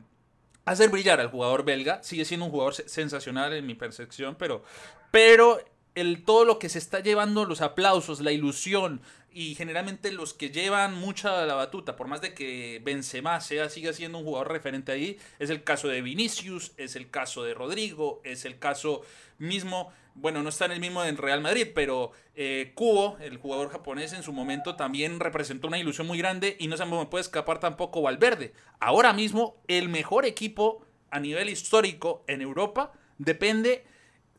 hacer 0.65 0.89
brillar 0.89 1.21
al 1.21 1.29
jugador 1.29 1.63
belga. 1.63 2.03
Sigue 2.03 2.25
siendo 2.25 2.45
un 2.45 2.51
jugador 2.51 2.73
sensacional 2.73 3.53
en 3.53 3.65
mi 3.65 3.73
percepción, 3.73 4.35
pero, 4.35 4.63
pero 5.11 5.59
el, 5.97 6.23
todo 6.23 6.45
lo 6.45 6.59
que 6.59 6.69
se 6.69 6.77
está 6.77 6.99
llevando, 6.99 7.45
los 7.45 7.61
aplausos, 7.61 8.21
la 8.21 8.31
ilusión 8.31 9.01
y 9.31 9.55
generalmente 9.55 10.11
los 10.11 10.33
que 10.33 10.51
llevan 10.51 10.93
mucha 10.95 11.45
la 11.45 11.55
batuta, 11.55 11.95
por 11.95 12.07
más 12.07 12.21
de 12.21 12.35
que 12.35 12.79
Benzema 12.83 13.41
sea, 13.41 13.69
siga 13.69 13.93
siendo 13.93 14.19
un 14.19 14.23
jugador 14.23 14.51
referente 14.51 14.91
ahí, 14.91 15.17
es 15.39 15.49
el 15.49 15.63
caso 15.63 15.87
de 15.87 16.01
Vinicius, 16.03 16.71
es 16.77 16.95
el 16.95 17.09
caso 17.09 17.43
de 17.43 17.55
Rodrigo, 17.55 18.21
es 18.23 18.45
el 18.45 18.59
caso 18.59 19.01
mismo, 19.39 19.91
bueno, 20.13 20.43
no 20.43 20.49
está 20.49 20.65
en 20.65 20.73
el 20.73 20.79
mismo 20.79 21.03
en 21.03 21.17
Real 21.17 21.41
Madrid, 21.41 21.69
pero 21.73 22.11
eh, 22.35 22.73
Kubo, 22.75 23.17
el 23.19 23.37
jugador 23.37 23.69
japonés 23.69 24.13
en 24.13 24.21
su 24.21 24.33
momento 24.33 24.75
también 24.75 25.19
representó 25.19 25.67
una 25.67 25.79
ilusión 25.79 26.05
muy 26.05 26.19
grande 26.19 26.57
y 26.59 26.67
no 26.67 26.77
se 26.77 26.85
me 26.85 27.05
puede 27.07 27.21
escapar 27.23 27.59
tampoco 27.59 28.03
Valverde. 28.03 28.53
Ahora 28.79 29.13
mismo 29.13 29.57
el 29.67 29.89
mejor 29.89 30.25
equipo 30.25 30.85
a 31.09 31.19
nivel 31.19 31.49
histórico 31.49 32.23
en 32.27 32.41
Europa 32.41 32.91
depende 33.17 33.83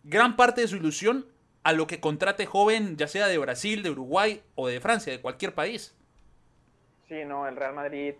gran 0.04 0.36
parte 0.36 0.60
de 0.60 0.68
su 0.68 0.76
ilusión 0.76 1.26
a 1.62 1.72
lo 1.72 1.86
que 1.86 2.00
contrate 2.00 2.46
joven, 2.46 2.96
ya 2.96 3.08
sea 3.08 3.26
de 3.26 3.38
Brasil, 3.38 3.82
de 3.82 3.90
Uruguay 3.90 4.42
o 4.54 4.68
de 4.68 4.80
Francia, 4.80 5.12
de 5.12 5.20
cualquier 5.20 5.54
país. 5.54 5.96
Sí, 7.08 7.24
no, 7.24 7.46
el 7.48 7.56
Real 7.56 7.74
Madrid 7.74 8.14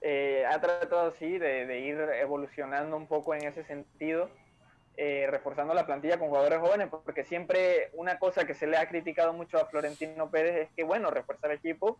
eh, 0.00 0.44
ha 0.46 0.60
tratado, 0.60 1.14
sí, 1.18 1.38
de, 1.38 1.80
ir 1.80 1.98
evolucionando 2.20 2.96
un 2.96 3.06
poco 3.06 3.34
en 3.34 3.44
ese 3.44 3.64
sentido, 3.64 4.30
eh, 4.96 5.26
reforzando 5.30 5.74
la 5.74 5.86
plantilla 5.86 6.18
con 6.18 6.28
jugadores 6.28 6.58
jóvenes, 6.58 6.88
porque 7.04 7.24
siempre 7.24 7.90
una 7.92 8.18
cosa 8.18 8.46
que 8.46 8.54
se 8.54 8.66
le 8.66 8.78
ha 8.78 8.88
criticado 8.88 9.32
mucho 9.32 9.58
a 9.58 9.66
Florentino 9.66 10.30
Pérez 10.30 10.56
es 10.56 10.68
que, 10.74 10.84
bueno, 10.84 11.10
refuerza 11.10 11.46
el 11.48 11.54
equipo 11.54 11.98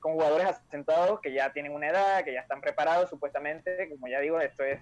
con 0.00 0.12
jugadores 0.12 0.46
asentados 0.46 1.20
que 1.20 1.32
ya 1.32 1.52
tienen 1.52 1.72
una 1.72 1.88
edad, 1.88 2.24
que 2.24 2.32
ya 2.32 2.40
están 2.40 2.60
preparados 2.60 3.10
supuestamente, 3.10 3.88
como 3.88 4.08
ya 4.08 4.20
digo, 4.20 4.40
esto 4.40 4.64
es, 4.64 4.80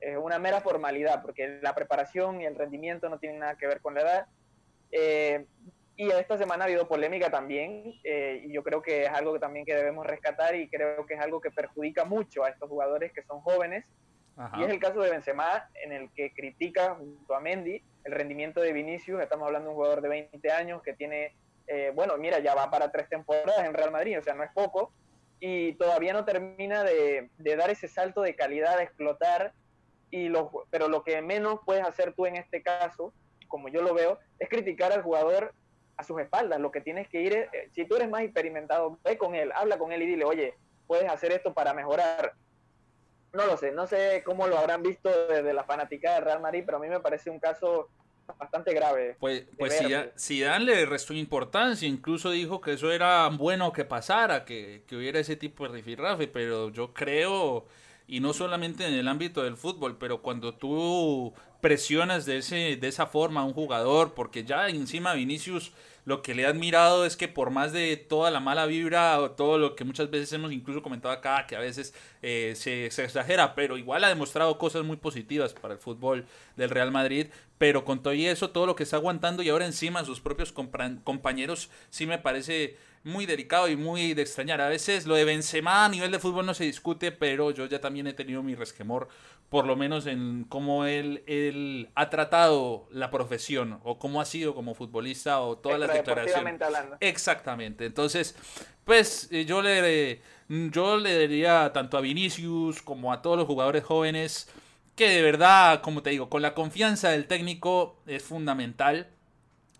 es 0.00 0.16
una 0.16 0.38
mera 0.38 0.60
formalidad, 0.60 1.22
porque 1.22 1.58
la 1.62 1.74
preparación 1.74 2.40
y 2.40 2.46
el 2.46 2.56
rendimiento 2.56 3.08
no 3.08 3.18
tienen 3.18 3.40
nada 3.40 3.56
que 3.56 3.66
ver 3.66 3.80
con 3.80 3.94
la 3.94 4.00
edad. 4.02 4.26
Eh, 4.90 5.44
y 5.96 6.10
esta 6.10 6.38
semana 6.38 6.64
ha 6.64 6.66
habido 6.68 6.86
polémica 6.86 7.28
también, 7.28 7.92
eh, 8.04 8.42
y 8.44 8.52
yo 8.52 8.62
creo 8.62 8.80
que 8.80 9.06
es 9.06 9.08
algo 9.08 9.32
que 9.32 9.40
también 9.40 9.66
que 9.66 9.74
debemos 9.74 10.06
rescatar 10.06 10.54
y 10.54 10.68
creo 10.68 11.04
que 11.06 11.14
es 11.14 11.20
algo 11.20 11.40
que 11.40 11.50
perjudica 11.50 12.04
mucho 12.04 12.44
a 12.44 12.50
estos 12.50 12.68
jugadores 12.68 13.12
que 13.12 13.22
son 13.24 13.40
jóvenes. 13.40 13.84
Y 14.56 14.62
es 14.62 14.70
el 14.70 14.78
caso 14.78 15.00
de 15.00 15.10
Benzema, 15.10 15.68
en 15.82 15.90
el 15.90 16.12
que 16.12 16.32
critica 16.32 16.94
junto 16.94 17.34
a 17.34 17.40
Mendy 17.40 17.82
el 18.04 18.12
rendimiento 18.12 18.60
de 18.60 18.72
Vinicius. 18.72 19.20
Estamos 19.20 19.46
hablando 19.46 19.70
de 19.70 19.70
un 19.70 19.76
jugador 19.76 20.00
de 20.00 20.08
20 20.08 20.52
años 20.52 20.80
que 20.82 20.92
tiene, 20.92 21.34
eh, 21.66 21.90
bueno, 21.92 22.16
mira, 22.16 22.38
ya 22.38 22.54
va 22.54 22.70
para 22.70 22.92
tres 22.92 23.08
temporadas 23.08 23.66
en 23.66 23.74
Real 23.74 23.90
Madrid, 23.90 24.16
o 24.16 24.22
sea, 24.22 24.34
no 24.34 24.44
es 24.44 24.52
poco, 24.52 24.92
y 25.40 25.72
todavía 25.72 26.12
no 26.12 26.24
termina 26.24 26.84
de, 26.84 27.30
de 27.36 27.56
dar 27.56 27.70
ese 27.70 27.88
salto 27.88 28.22
de 28.22 28.36
calidad, 28.36 28.76
de 28.76 28.84
explotar. 28.84 29.52
Y 30.12 30.28
lo, 30.28 30.50
pero 30.70 30.88
lo 30.88 31.02
que 31.02 31.20
menos 31.20 31.58
puedes 31.66 31.84
hacer 31.84 32.14
tú 32.14 32.24
en 32.24 32.36
este 32.36 32.62
caso, 32.62 33.12
como 33.48 33.68
yo 33.68 33.82
lo 33.82 33.94
veo, 33.94 34.18
es 34.38 34.48
criticar 34.48 34.92
al 34.92 35.02
jugador 35.02 35.54
a 35.96 36.04
sus 36.04 36.20
espaldas. 36.20 36.60
Lo 36.60 36.70
que 36.70 36.80
tienes 36.80 37.08
que 37.08 37.20
ir 37.20 37.32
es, 37.34 37.52
eh, 37.52 37.68
si 37.72 37.84
tú 37.84 37.96
eres 37.96 38.08
más 38.08 38.22
experimentado, 38.22 38.98
ve 39.04 39.18
con 39.18 39.34
él, 39.34 39.50
habla 39.54 39.78
con 39.78 39.92
él 39.92 40.02
y 40.02 40.06
dile, 40.06 40.24
oye, 40.24 40.54
puedes 40.86 41.10
hacer 41.10 41.32
esto 41.32 41.52
para 41.52 41.74
mejorar. 41.74 42.34
No 43.32 43.44
lo 43.44 43.56
sé, 43.56 43.72
no 43.72 43.86
sé 43.86 44.22
cómo 44.24 44.46
lo 44.46 44.56
habrán 44.58 44.82
visto 44.82 45.10
desde 45.28 45.52
la 45.52 45.64
fanática 45.64 46.14
de 46.14 46.20
Real 46.20 46.40
Madrid, 46.40 46.62
pero 46.64 46.78
a 46.78 46.80
mí 46.80 46.88
me 46.88 47.00
parece 47.00 47.28
un 47.28 47.38
caso 47.38 47.90
bastante 48.38 48.72
grave. 48.74 49.16
Pues, 49.18 49.44
pues 49.58 49.80
Dan 50.40 50.64
le 50.64 50.86
restó 50.86 51.14
importancia, 51.14 51.88
incluso 51.88 52.30
dijo 52.30 52.60
que 52.60 52.72
eso 52.72 52.92
era 52.92 53.28
bueno 53.28 53.72
que 53.72 53.84
pasara, 53.84 54.44
que, 54.44 54.82
que 54.86 54.96
hubiera 54.96 55.18
ese 55.18 55.36
tipo 55.36 55.66
de 55.66 55.74
rifirrafe, 55.74 56.28
pero 56.28 56.70
yo 56.70 56.92
creo, 56.92 57.66
y 58.08 58.20
no 58.20 58.32
solamente 58.32 58.86
en 58.86 58.94
el 58.94 59.06
ámbito 59.06 59.44
del 59.44 59.56
fútbol, 59.56 59.98
pero 59.98 60.22
cuando 60.22 60.54
tú 60.54 61.34
presionas 61.60 62.24
de, 62.24 62.38
ese, 62.38 62.76
de 62.76 62.88
esa 62.88 63.06
forma 63.06 63.42
a 63.42 63.44
un 63.44 63.52
jugador, 63.52 64.14
porque 64.14 64.44
ya 64.44 64.68
encima 64.68 65.12
Vinicius 65.12 65.72
lo 66.06 66.22
que 66.22 66.34
le 66.34 66.42
he 66.42 66.46
admirado 66.46 67.04
es 67.04 67.18
que 67.18 67.28
por 67.28 67.50
más 67.50 67.74
de 67.74 67.98
toda 67.98 68.30
la 68.30 68.40
mala 68.40 68.64
vibra 68.64 69.20
o 69.20 69.32
todo 69.32 69.58
lo 69.58 69.76
que 69.76 69.84
muchas 69.84 70.10
veces 70.10 70.32
hemos 70.32 70.52
incluso 70.52 70.82
comentado 70.82 71.12
acá, 71.12 71.46
que 71.46 71.54
a 71.54 71.60
veces 71.60 71.92
eh, 72.22 72.54
se, 72.56 72.86
exagera, 72.86 73.54
pero 73.54 73.76
igual 73.76 74.02
ha 74.04 74.08
demostrado 74.08 74.56
cosas 74.56 74.84
muy 74.84 74.96
positivas 74.96 75.52
para 75.52 75.74
el 75.74 75.80
fútbol 75.80 76.24
del 76.56 76.70
Real 76.70 76.90
Madrid, 76.90 77.26
pero 77.58 77.84
con 77.84 78.02
todo 78.02 78.14
y 78.14 78.24
eso, 78.24 78.48
todo 78.48 78.64
lo 78.64 78.74
que 78.74 78.84
está 78.84 78.96
aguantando 78.96 79.42
y 79.42 79.50
ahora 79.50 79.66
encima 79.66 80.02
sus 80.02 80.22
propios 80.22 80.50
compañeros, 80.50 81.68
sí 81.90 82.06
me 82.06 82.16
parece 82.16 82.78
muy 83.04 83.26
delicado 83.26 83.68
y 83.68 83.76
muy 83.76 84.14
de 84.14 84.22
extrañar. 84.22 84.60
A 84.60 84.68
veces 84.68 85.06
lo 85.06 85.14
de 85.14 85.24
Benzema 85.24 85.84
a 85.84 85.88
nivel 85.88 86.10
de 86.10 86.18
fútbol 86.18 86.46
no 86.46 86.54
se 86.54 86.64
discute, 86.64 87.12
pero 87.12 87.50
yo 87.50 87.66
ya 87.66 87.80
también 87.80 88.06
he 88.06 88.12
tenido 88.12 88.42
mi 88.42 88.54
resquemor, 88.54 89.08
por 89.48 89.66
lo 89.66 89.76
menos 89.76 90.06
en 90.06 90.44
cómo 90.48 90.84
él, 90.84 91.22
él 91.26 91.90
ha 91.94 92.10
tratado 92.10 92.86
la 92.90 93.10
profesión 93.10 93.80
o 93.84 93.98
cómo 93.98 94.20
ha 94.20 94.24
sido 94.24 94.54
como 94.54 94.74
futbolista 94.74 95.40
o 95.40 95.58
todas 95.58 95.80
las 95.80 95.92
declaraciones. 95.92 96.60
Exactamente. 97.00 97.86
Entonces, 97.86 98.34
pues 98.84 99.28
eh, 99.30 99.44
yo 99.44 99.62
le, 99.62 100.20
yo 100.48 100.96
le 100.96 101.26
diría 101.28 101.72
tanto 101.72 101.96
a 101.96 102.00
Vinicius 102.00 102.82
como 102.82 103.12
a 103.12 103.22
todos 103.22 103.36
los 103.38 103.46
jugadores 103.46 103.84
jóvenes 103.84 104.48
que 104.98 105.08
de 105.10 105.22
verdad, 105.22 105.80
como 105.80 106.02
te 106.02 106.10
digo, 106.10 106.28
con 106.28 106.42
la 106.42 106.54
confianza 106.54 107.10
del 107.10 107.26
técnico 107.26 108.02
es 108.06 108.24
fundamental. 108.24 109.06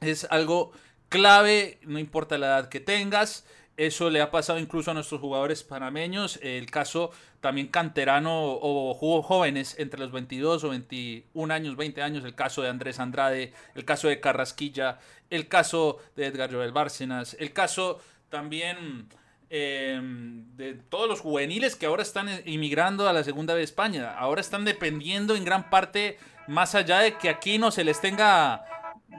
Es 0.01 0.29
algo 0.31 0.71
clave, 1.09 1.79
no 1.83 1.99
importa 1.99 2.39
la 2.39 2.47
edad 2.47 2.69
que 2.69 2.81
tengas. 2.81 3.45
Eso 3.77 4.11
le 4.11 4.21
ha 4.21 4.33
pasado 4.33 4.59
incluso 4.59 4.91
a 4.91 4.95
nuestros 4.95 5.21
jugadores 5.21 5.63
panameños. 5.63 6.41
El 6.43 6.69
caso 6.69 7.13
también 7.41 7.69
canterano 7.69 8.59
o 8.61 9.23
jóvenes 9.23 9.77
entre 9.79 10.01
los 10.01 10.11
22 10.11 10.65
o 10.65 10.71
21 10.71 11.55
años, 11.55 11.77
20 11.77 12.03
años. 12.03 12.25
El 12.25 12.35
caso 12.35 12.63
de 12.63 12.71
Andrés 12.71 12.99
Andrade, 12.99 13.53
el 13.77 13.85
caso 13.85 14.09
de 14.09 14.19
Carrasquilla, 14.19 14.99
el 15.31 15.47
caso 15.47 15.99
de 16.17 16.27
Edgar 16.27 16.53
Joel 16.53 16.73
Bárcenas, 16.73 17.37
el 17.39 17.53
caso 17.53 18.01
también 18.29 19.09
em, 19.51 20.57
de 20.57 20.75
todos 20.75 21.09
los 21.09 21.21
juveniles 21.21 21.77
que 21.77 21.87
ahora 21.87 22.03
están 22.03 22.29
inmigrando 22.47 23.09
a 23.09 23.13
la 23.13 23.25
segunda 23.25 23.55
de 23.55 23.63
España. 23.63 24.13
Ahora 24.19 24.41
están 24.41 24.65
dependiendo 24.65 25.37
en 25.37 25.45
gran 25.45 25.71
parte, 25.71 26.19
más 26.49 26.75
allá 26.75 26.99
de 26.99 27.17
que 27.17 27.29
aquí 27.29 27.59
no 27.59 27.71
se 27.71 27.85
les 27.85 28.01
tenga 28.01 28.65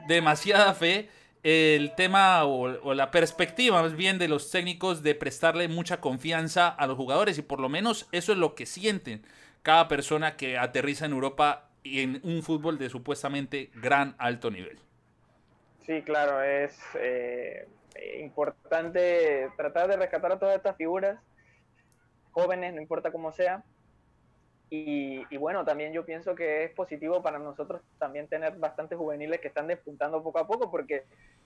demasiada 0.06 0.74
fe 0.74 1.08
el 1.42 1.94
tema 1.94 2.44
o, 2.44 2.94
la 2.94 3.10
perspectiva 3.10 3.82
más 3.82 3.96
bien 3.96 4.18
de 4.18 4.28
los 4.28 4.50
técnicos 4.50 5.02
de 5.02 5.14
prestarle 5.14 5.68
mucha 5.68 6.00
confianza 6.00 6.68
a 6.68 6.86
los 6.86 6.96
jugadores 6.96 7.38
y 7.38 7.42
por 7.42 7.60
lo 7.60 7.68
menos 7.68 8.08
eso 8.12 8.32
es 8.32 8.38
lo 8.38 8.54
que 8.54 8.66
sienten 8.66 9.22
cada 9.62 9.88
persona 9.88 10.36
que 10.36 10.58
aterriza 10.58 11.06
en 11.06 11.12
Europa 11.12 11.68
y 11.82 12.02
en 12.02 12.20
un 12.24 12.42
fútbol 12.42 12.78
de 12.78 12.90
supuestamente 12.90 13.70
gran 13.74 14.14
alto 14.18 14.50
nivel. 14.50 14.78
Sí, 15.86 16.02
claro, 16.02 16.42
es 16.42 16.78
eh, 16.94 17.66
importante 18.20 19.50
tratar 19.56 19.88
de 19.88 19.96
rescatar 19.96 20.32
a 20.32 20.38
todas 20.38 20.56
estas 20.56 20.76
figuras 20.76 21.18
jóvenes, 22.32 22.74
no 22.74 22.80
importa 22.80 23.10
cómo 23.10 23.32
sea, 23.32 23.64
y, 24.72 25.36
bueno, 25.36 25.64
también 25.64 25.92
yo 25.92 26.04
pienso 26.04 26.36
que 26.36 26.62
es 26.62 26.70
positivo 26.70 27.20
para 27.20 27.40
nosotros 27.40 27.82
también 27.98 28.28
tener 28.28 28.56
bastantes 28.56 28.96
juveniles 28.96 29.40
que 29.40 29.48
están 29.48 29.66
despuntando 29.66 30.22
poco 30.22 30.38
a 30.38 30.46
poco, 30.46 30.70
porque 30.70 31.02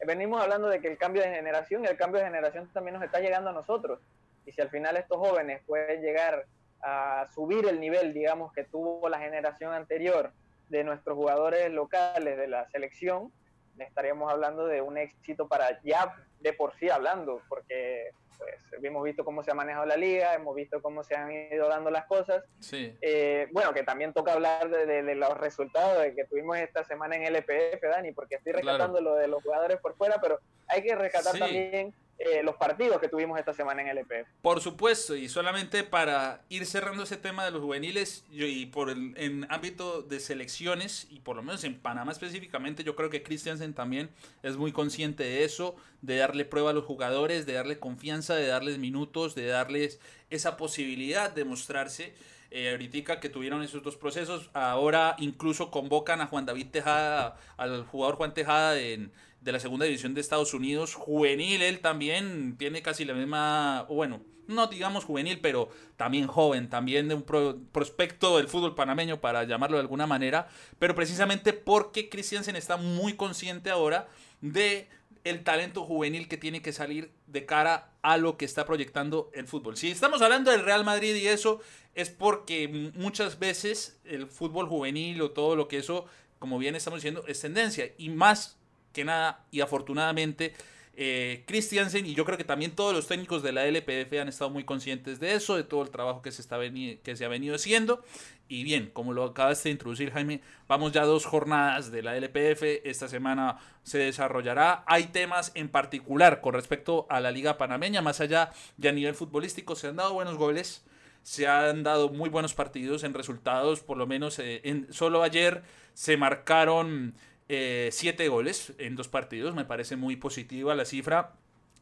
venimos 0.06 0.42
hablando 0.42 0.68
de 0.68 0.80
que 0.80 0.88
el 0.88 0.98
cambio 0.98 1.22
de 1.22 1.30
generación 1.30 1.84
y 1.84 1.86
el 1.86 1.96
cambio 1.96 2.20
de 2.20 2.26
generación 2.26 2.68
también 2.74 2.96
nos 2.96 3.02
está 3.02 3.20
llegando 3.20 3.48
a 3.48 3.54
nosotros. 3.54 3.98
Y 4.44 4.52
si 4.52 4.60
al 4.60 4.68
final 4.68 4.98
estos 4.98 5.16
jóvenes 5.16 5.62
pueden 5.66 6.02
llegar 6.02 6.44
a 6.82 7.26
subir 7.34 7.66
el 7.66 7.80
nivel, 7.80 8.12
digamos, 8.12 8.52
que 8.52 8.64
tuvo 8.64 9.08
la 9.08 9.18
generación 9.18 9.72
anterior 9.72 10.30
de 10.68 10.84
nuestros 10.84 11.16
jugadores 11.16 11.72
locales 11.72 12.36
de 12.36 12.46
la 12.46 12.68
selección, 12.68 13.32
estaríamos 13.78 14.30
hablando 14.30 14.66
de 14.66 14.82
un 14.82 14.98
éxito 14.98 15.48
para 15.48 15.80
ya 15.82 16.14
de 16.40 16.52
por 16.52 16.74
sí 16.74 16.90
hablando, 16.90 17.40
porque 17.48 18.10
pues 18.38 18.54
hemos 18.82 19.04
visto 19.04 19.24
cómo 19.24 19.42
se 19.42 19.50
ha 19.50 19.54
manejado 19.54 19.86
la 19.86 19.96
liga, 19.96 20.34
hemos 20.34 20.54
visto 20.54 20.80
cómo 20.82 21.02
se 21.02 21.14
han 21.14 21.30
ido 21.30 21.68
dando 21.68 21.90
las 21.90 22.06
cosas. 22.06 22.44
Sí. 22.60 22.94
Eh, 23.00 23.48
bueno, 23.52 23.72
que 23.72 23.82
también 23.82 24.12
toca 24.12 24.32
hablar 24.32 24.68
de, 24.68 25.14
los 25.14 25.36
resultados 25.38 26.02
de 26.02 26.14
que 26.14 26.24
tuvimos 26.24 26.58
esta 26.58 26.84
semana 26.84 27.16
en 27.16 27.24
LPF, 27.24 27.82
Dani, 27.82 28.12
porque 28.12 28.36
estoy 28.36 28.52
rescatando 28.52 29.00
lo 29.00 29.14
de 29.14 29.28
los 29.28 29.42
jugadores 29.42 29.78
por 29.78 29.96
fuera, 29.96 30.20
pero 30.20 30.40
hay 30.68 30.82
que 30.82 30.94
rescatar 30.94 31.38
también 31.38 31.94
eh, 32.18 32.42
los 32.44 32.54
partidos 32.56 33.00
que 33.00 33.08
tuvimos 33.08 33.38
esta 33.38 33.52
semana 33.52 33.82
en 33.82 33.88
el 33.88 33.98
EP. 33.98 34.26
Por 34.40 34.60
supuesto, 34.60 35.16
y 35.16 35.28
solamente 35.28 35.82
para 35.82 36.42
ir 36.48 36.64
cerrando 36.64 37.02
ese 37.02 37.16
tema 37.16 37.44
de 37.44 37.50
los 37.50 37.60
juveniles, 37.60 38.24
y 38.30 38.66
por 38.66 38.88
el 38.88 39.14
en 39.16 39.46
ámbito 39.50 40.02
de 40.02 40.20
selecciones, 40.20 41.08
y 41.10 41.20
por 41.20 41.34
lo 41.34 41.42
menos 41.42 41.64
en 41.64 41.78
Panamá 41.78 42.12
específicamente, 42.12 42.84
yo 42.84 42.94
creo 42.94 43.10
que 43.10 43.22
Christiansen 43.22 43.74
también 43.74 44.10
es 44.42 44.56
muy 44.56 44.70
consciente 44.70 45.24
de 45.24 45.44
eso, 45.44 45.74
de 46.02 46.16
darle 46.18 46.44
prueba 46.44 46.70
a 46.70 46.72
los 46.72 46.84
jugadores, 46.84 47.46
de 47.46 47.54
darle 47.54 47.78
confianza, 47.80 48.36
de 48.36 48.46
darles 48.46 48.78
minutos, 48.78 49.34
de 49.34 49.46
darles 49.46 49.98
esa 50.30 50.56
posibilidad 50.56 51.30
de 51.32 51.44
mostrarse. 51.44 52.14
Eh, 52.50 52.70
ahorita 52.70 53.18
que 53.18 53.28
tuvieron 53.28 53.62
esos 53.62 53.82
dos 53.82 53.96
procesos, 53.96 54.50
ahora 54.54 55.16
incluso 55.18 55.72
convocan 55.72 56.20
a 56.20 56.28
Juan 56.28 56.46
David 56.46 56.68
Tejada, 56.70 57.36
al 57.56 57.84
jugador 57.84 58.14
Juan 58.14 58.32
Tejada 58.32 58.78
en 58.78 59.10
de 59.44 59.52
la 59.52 59.60
segunda 59.60 59.84
división 59.84 60.14
de 60.14 60.22
Estados 60.22 60.54
Unidos, 60.54 60.94
juvenil, 60.94 61.60
él 61.60 61.80
también 61.80 62.56
tiene 62.56 62.80
casi 62.80 63.04
la 63.04 63.12
misma, 63.12 63.82
bueno, 63.90 64.22
no 64.46 64.66
digamos 64.68 65.04
juvenil, 65.04 65.38
pero 65.40 65.68
también 65.96 66.26
joven, 66.26 66.70
también 66.70 67.08
de 67.08 67.14
un 67.14 67.24
prospecto 67.70 68.38
del 68.38 68.48
fútbol 68.48 68.74
panameño, 68.74 69.20
para 69.20 69.44
llamarlo 69.44 69.76
de 69.76 69.82
alguna 69.82 70.06
manera, 70.06 70.48
pero 70.78 70.94
precisamente 70.94 71.52
porque 71.52 72.08
Christiansen 72.08 72.56
está 72.56 72.78
muy 72.78 73.14
consciente 73.16 73.68
ahora 73.68 74.08
de 74.40 74.88
el 75.24 75.44
talento 75.44 75.84
juvenil 75.84 76.26
que 76.26 76.38
tiene 76.38 76.62
que 76.62 76.72
salir 76.72 77.12
de 77.26 77.44
cara 77.44 77.92
a 78.00 78.16
lo 78.16 78.38
que 78.38 78.46
está 78.46 78.64
proyectando 78.64 79.30
el 79.34 79.46
fútbol. 79.46 79.76
Si 79.76 79.90
estamos 79.90 80.22
hablando 80.22 80.50
del 80.50 80.64
Real 80.64 80.84
Madrid 80.84 81.14
y 81.16 81.26
eso, 81.26 81.60
es 81.94 82.08
porque 82.08 82.92
muchas 82.94 83.38
veces 83.38 84.00
el 84.04 84.26
fútbol 84.26 84.68
juvenil 84.68 85.20
o 85.20 85.32
todo 85.32 85.54
lo 85.54 85.68
que 85.68 85.78
eso, 85.78 86.06
como 86.38 86.58
bien 86.58 86.76
estamos 86.76 87.00
diciendo, 87.00 87.24
es 87.26 87.40
tendencia. 87.40 87.92
Y 87.98 88.08
más 88.08 88.58
que 88.94 89.04
nada 89.04 89.44
y 89.50 89.60
afortunadamente 89.60 90.54
eh, 90.96 91.42
Christiansen 91.46 92.06
y 92.06 92.14
yo 92.14 92.24
creo 92.24 92.38
que 92.38 92.44
también 92.44 92.70
todos 92.70 92.94
los 92.94 93.08
técnicos 93.08 93.42
de 93.42 93.50
la 93.50 93.66
LPF 93.66 94.12
han 94.20 94.28
estado 94.28 94.50
muy 94.50 94.62
conscientes 94.62 95.18
de 95.18 95.34
eso, 95.34 95.56
de 95.56 95.64
todo 95.64 95.82
el 95.82 95.90
trabajo 95.90 96.22
que 96.22 96.30
se, 96.30 96.40
está 96.40 96.58
que 96.60 97.16
se 97.16 97.24
ha 97.24 97.28
venido 97.28 97.56
haciendo. 97.56 98.04
Y 98.46 98.62
bien, 98.62 98.90
como 98.92 99.12
lo 99.12 99.24
acabas 99.24 99.62
de 99.64 99.70
introducir 99.70 100.12
Jaime, 100.12 100.40
vamos 100.68 100.92
ya 100.92 101.04
dos 101.04 101.26
jornadas 101.26 101.90
de 101.90 102.02
la 102.02 102.16
LPF. 102.16 102.62
Esta 102.84 103.08
semana 103.08 103.58
se 103.82 103.98
desarrollará. 103.98 104.84
Hay 104.86 105.06
temas 105.06 105.50
en 105.54 105.68
particular 105.68 106.40
con 106.40 106.54
respecto 106.54 107.06
a 107.10 107.20
la 107.20 107.32
liga 107.32 107.58
panameña, 107.58 108.02
más 108.02 108.20
allá 108.20 108.52
de 108.76 108.88
a 108.88 108.92
nivel 108.92 109.14
futbolístico. 109.14 109.74
Se 109.74 109.88
han 109.88 109.96
dado 109.96 110.12
buenos 110.14 110.36
goles, 110.36 110.84
se 111.22 111.48
han 111.48 111.82
dado 111.82 112.10
muy 112.10 112.28
buenos 112.28 112.54
partidos 112.54 113.02
en 113.02 113.14
resultados, 113.14 113.80
por 113.80 113.96
lo 113.96 114.06
menos 114.06 114.38
eh, 114.38 114.60
en, 114.62 114.92
solo 114.92 115.22
ayer 115.22 115.62
se 115.94 116.16
marcaron 116.16 117.14
eh, 117.48 117.90
siete 117.92 118.28
goles 118.28 118.72
en 118.78 118.96
dos 118.96 119.08
partidos, 119.08 119.54
me 119.54 119.64
parece 119.64 119.96
muy 119.96 120.16
positiva 120.16 120.74
la 120.74 120.84
cifra. 120.84 121.34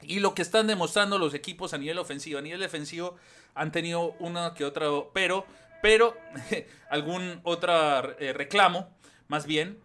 Y 0.03 0.21
lo 0.21 0.35
que 0.35 0.43
están 0.43 0.67
demostrando 0.67 1.19
los 1.19 1.35
equipos 1.35 1.75
a 1.75 1.79
nivel 1.79 1.99
ofensivo, 1.99 2.39
a 2.39 2.43
nivel 2.43 2.61
defensivo 2.61 3.17
han 3.55 3.71
tenido 3.71 4.15
una 4.19 4.55
que 4.55 4.65
otra, 4.65 4.89
pero, 5.13 5.47
pero 5.81 6.17
algún 6.91 7.41
otro 7.45 8.19
eh, 8.19 8.33
reclamo, 8.33 8.89
más 9.29 9.47
bien. 9.47 9.79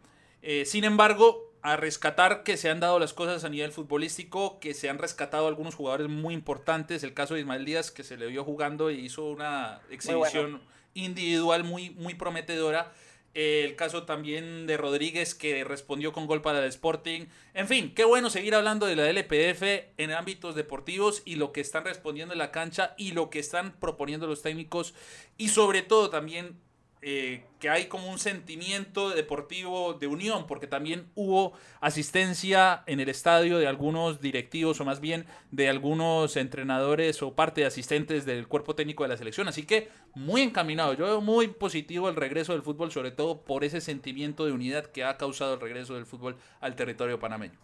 sin 0.65 0.83
embargo, 0.85 1.47
a 1.61 1.75
rescatar 1.75 2.43
que 2.43 2.55
se 2.55 2.69
han 2.69 2.79
dado 2.79 2.97
las 2.97 3.13
cosas 3.13 3.43
a 3.43 3.49
nivel 3.49 3.73
futbolístico, 3.73 4.57
que 4.59 4.73
se 4.73 4.89
han 4.89 4.97
rescatado 4.97 5.47
algunos 5.47 5.75
jugadores 5.75 6.07
muy 6.07 6.33
importantes. 6.33 7.03
El 7.03 7.13
caso 7.13 7.33
de 7.33 7.41
Ismael 7.41 7.65
Díaz, 7.65 7.91
que 7.91 8.03
se 8.03 8.15
le 8.15 8.27
vio 8.27 8.45
jugando 8.45 8.89
y 8.89 8.99
hizo 8.99 9.25
una 9.25 9.81
exhibición 9.89 10.61
individual 10.93 11.63
muy, 11.63 11.89
muy 11.89 12.13
prometedora. 12.15 12.93
El 13.37 13.75
caso 13.75 14.01
también 14.01 14.65
de 14.65 14.77
Rodríguez, 14.77 15.35
que 15.35 15.63
respondió 15.63 16.11
con 16.11 16.25
gol 16.25 16.41
para 16.41 16.57
el 16.57 16.69
Sporting. 16.69 17.27
En 17.53 17.67
fin, 17.67 17.93
qué 17.93 18.03
bueno 18.03 18.31
seguir 18.31 18.55
hablando 18.55 18.87
de 18.87 18.95
la 18.95 19.07
LPF 19.11 19.61
en 19.97 20.09
ámbitos 20.09 20.55
deportivos 20.55 21.21
y 21.23 21.35
lo 21.35 21.51
que 21.51 21.61
están 21.61 21.85
respondiendo 21.85 22.33
en 22.33 22.39
la 22.39 22.49
cancha 22.49 22.95
y 22.97 23.11
lo 23.11 23.29
que 23.29 23.37
están 23.37 23.73
proponiendo 23.79 24.25
los 24.25 24.41
técnicos. 24.41 24.95
Y 25.37 25.49
sobre 25.49 25.83
todo 25.83 26.09
también 26.09 26.59
eh, 27.09 27.45
que 27.61 27.69
hay 27.69 27.85
como 27.85 28.11
un 28.11 28.19
sentimiento 28.19 29.11
deportivo 29.11 29.93
de 29.93 30.07
unión, 30.07 30.45
porque 30.45 30.67
también 30.67 31.09
hubo 31.15 31.53
asistencia 31.79 32.83
en 32.85 32.99
el 32.99 33.07
estadio 33.07 33.59
de 33.59 33.65
algunos 33.65 34.19
directivos 34.19 34.81
o 34.81 34.83
más 34.83 34.99
bien 34.99 35.25
de 35.51 35.69
algunos 35.69 36.35
entrenadores 36.35 37.23
o 37.23 37.33
parte 37.33 37.61
de 37.61 37.67
asistentes 37.67 38.25
del 38.25 38.49
cuerpo 38.49 38.75
técnico 38.75 39.03
de 39.03 39.09
la 39.09 39.15
selección. 39.15 39.47
Así 39.47 39.65
que 39.65 39.87
muy 40.15 40.41
encaminado. 40.41 40.95
Yo 40.95 41.05
veo 41.05 41.21
muy 41.21 41.47
positivo 41.47 42.09
el 42.09 42.17
regreso 42.17 42.51
del 42.51 42.61
fútbol, 42.61 42.91
sobre 42.91 43.11
todo 43.11 43.41
por 43.41 43.63
ese 43.63 43.79
sentimiento 43.79 44.45
de 44.45 44.51
unidad 44.51 44.87
que 44.87 45.05
ha 45.05 45.15
causado 45.15 45.53
el 45.53 45.61
regreso 45.61 45.95
del 45.95 46.05
fútbol 46.05 46.35
al 46.59 46.75
territorio 46.75 47.21
panameño. 47.21 47.57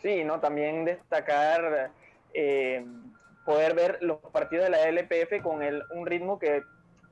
Sí, 0.00 0.22
no, 0.22 0.38
también 0.38 0.84
destacar 0.84 1.90
eh, 2.32 2.86
poder 3.44 3.74
ver 3.74 3.98
los 4.00 4.18
partidos 4.30 4.66
de 4.66 4.70
la 4.70 4.88
LPF 4.88 5.42
con 5.42 5.60
un 5.90 6.06
ritmo 6.06 6.38
que 6.38 6.62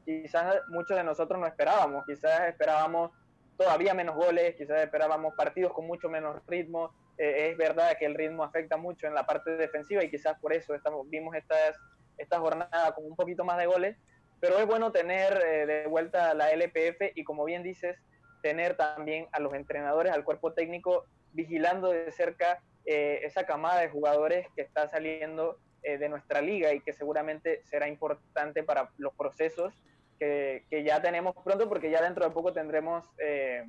quizás 0.07 0.62
muchos 0.69 0.97
de 0.97 1.03
nosotros 1.03 1.38
no 1.38 1.47
esperábamos, 1.47 2.07
quizás 2.07 2.49
esperábamos 2.49 3.11
todavía 3.57 3.92
menos 3.92 4.14
goles, 4.14 4.55
quizás 4.55 4.81
esperábamos 4.83 5.35
partidos 5.35 5.73
con 5.73 5.87
mucho 5.87 6.09
menos 6.09 6.40
ritmo. 6.47 6.95
Eh, 7.19 7.51
es 7.51 7.57
verdad 7.57 7.97
que 7.99 8.07
el 8.07 8.14
ritmo 8.14 8.45
afecta 8.45 8.77
mucho 8.77 9.07
en 9.07 9.14
la 9.14 9.27
parte 9.27 9.51
defensiva 9.57 10.05
y 10.05 10.11
quizás 10.11 10.38
por 10.38 10.53
eso 10.53 10.75
estamos, 10.75 11.09
vimos 11.11 11.35
estas, 11.35 11.77
esta 12.19 12.38
jornada 12.38 12.95
con 12.95 13.05
un 13.05 13.16
poquito 13.16 13.45
más 13.45 13.59
de 13.59 13.66
goles, 13.66 13.97
pero 14.40 14.59
es 14.59 14.66
bueno 14.66 14.92
tener 14.92 15.42
eh, 15.45 15.66
de 15.66 15.87
vuelta 15.87 16.35
la 16.35 16.51
LPF 16.53 17.12
y 17.14 17.25
como 17.25 17.45
bien 17.45 17.62
dices, 17.62 17.99
tener 18.42 18.77
también 18.77 19.27
a 19.33 19.40
los 19.40 19.55
entrenadores, 19.55 20.12
al 20.12 20.25
cuerpo 20.25 20.53
técnico 20.53 21.07
vigilando 21.33 21.90
de 21.90 22.12
cerca 22.12 22.62
eh, 22.85 23.21
esa 23.25 23.45
camada 23.45 23.81
de 23.81 23.88
jugadores 23.88 24.47
que 24.55 24.62
está 24.62 24.88
saliendo 24.88 25.59
de 25.83 26.09
nuestra 26.09 26.40
liga 26.40 26.73
y 26.75 26.81
que 26.81 26.92
seguramente 26.92 27.61
será 27.62 27.87
importante 27.87 28.64
para 28.64 28.90
los 28.99 29.14
procesos 29.14 29.73
que, 30.18 30.85
ya 30.85 31.00
tenemos 31.00 31.35
pronto, 31.44 31.68
porque 31.68 31.90
ya 31.90 32.02
dentro 32.02 32.24
de 32.24 32.31
poco 32.31 32.52
tendremos 32.52 33.05
eh, 33.18 33.64